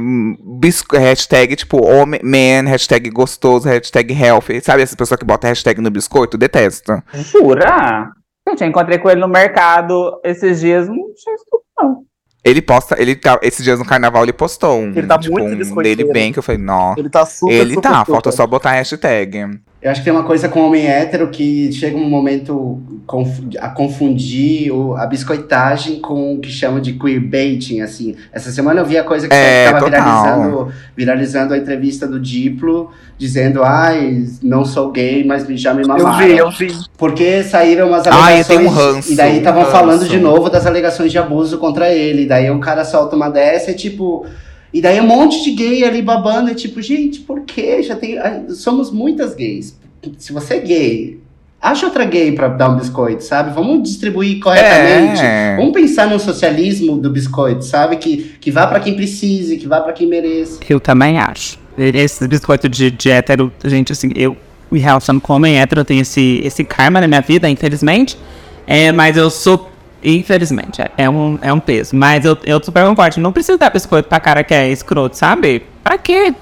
[0.61, 4.61] bisco- hashtag tipo homem, man, hashtag gostoso, hashtag healthy.
[4.61, 6.39] Sabe essas pessoas que botam hashtag no biscoito?
[6.39, 7.03] Detesto.
[7.15, 8.11] Jura?
[8.49, 12.09] Gente, eu encontrei com ele no mercado esses dias, não isso tudo, não.
[12.45, 15.71] Ele posta, ele tá, esses dias no carnaval ele postou um, Ele tá tipo, muito
[15.71, 16.95] um dele bem que eu falei, nó.
[16.97, 18.13] Ele tá super, Ele super, tá, super.
[18.13, 19.61] falta só botar a hashtag.
[19.81, 23.41] Eu acho que tem uma coisa com o homem hétero que chega um momento conf-
[23.61, 28.17] a confundir o- a biscoitagem com o que chamam de queerbaiting, assim.
[28.33, 32.91] Essa semana eu vi a coisa que É, estava viralizando, viralizando a entrevista do Diplo,
[33.17, 36.27] dizendo, ai, não sou gay, mas já me Eu mamaram.
[36.27, 36.73] vi, eu vi.
[36.97, 38.51] Porque saíram umas Ah, alegações.
[38.51, 41.89] eu tenho um ranço, e daí estavam falando de novo das alegações de abuso contra
[41.95, 42.27] ele.
[42.27, 44.27] Daí o cara solta uma dessa e tipo.
[44.73, 47.83] E daí um monte de gay ali babando, e tipo, gente, por quê?
[47.83, 48.19] Já tem.
[48.51, 49.79] Somos muitas gays.
[50.19, 51.21] Se você é gay,
[51.61, 53.53] acha outra gay pra dar um biscoito, sabe?
[53.53, 55.21] Vamos distribuir corretamente.
[55.21, 55.57] É.
[55.57, 57.97] Vamos pensar no socialismo do biscoito, sabe?
[57.97, 60.61] Que, que vá pra quem precise, que vá pra quem mereça.
[60.69, 61.59] Eu também acho.
[61.77, 64.37] Esse biscoito de, de hétero, gente, assim, eu
[64.71, 68.19] me relaciono com homem hétero, eu tenho esse, esse karma na minha vida, infelizmente.
[68.67, 69.68] É, mas eu sou,
[70.03, 71.95] infelizmente, é, é um, é um peso.
[71.97, 75.65] Mas eu, eu super concordo, não precisa dar biscoito pra cara que é escroto, sabe?
[75.83, 76.35] Pra quê?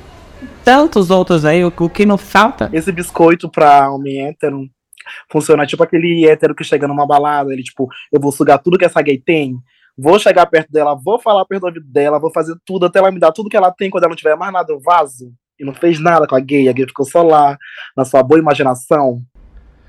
[0.64, 2.68] Tantos outros aí, o, o que não falta?
[2.72, 4.68] Esse biscoito pra homem hétero
[5.30, 8.84] funciona tipo aquele hétero que chega numa balada, ele tipo, eu vou sugar tudo que
[8.84, 9.54] essa gay tem,
[9.96, 13.20] vou chegar perto dela, vou falar perto do dela, vou fazer tudo até ela me
[13.20, 15.32] dar tudo que ela tem, quando ela não tiver mais nada, eu vazo.
[15.58, 17.56] E não fez nada com a gay, a gay ficou só lá,
[17.96, 19.22] na sua boa imaginação.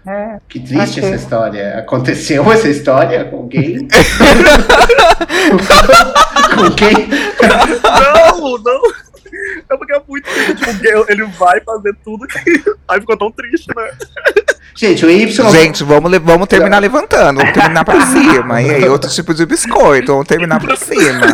[0.08, 1.04] É, Que triste Achei.
[1.04, 1.80] essa história.
[1.80, 3.88] Aconteceu essa história com alguém?
[6.56, 7.10] com quem?
[7.84, 8.82] Não, não!
[9.70, 12.64] É porque é muito triste, tipo, o gay, ele vai fazer tudo que.
[12.88, 13.92] Aí ficou tão triste, né?
[14.74, 15.52] Gente, o Y.
[15.52, 18.62] Gente, vamos, vamos terminar levantando, vamos terminar pra cima.
[18.62, 21.26] E aí, outro tipo de biscoito, vamos terminar pra cima.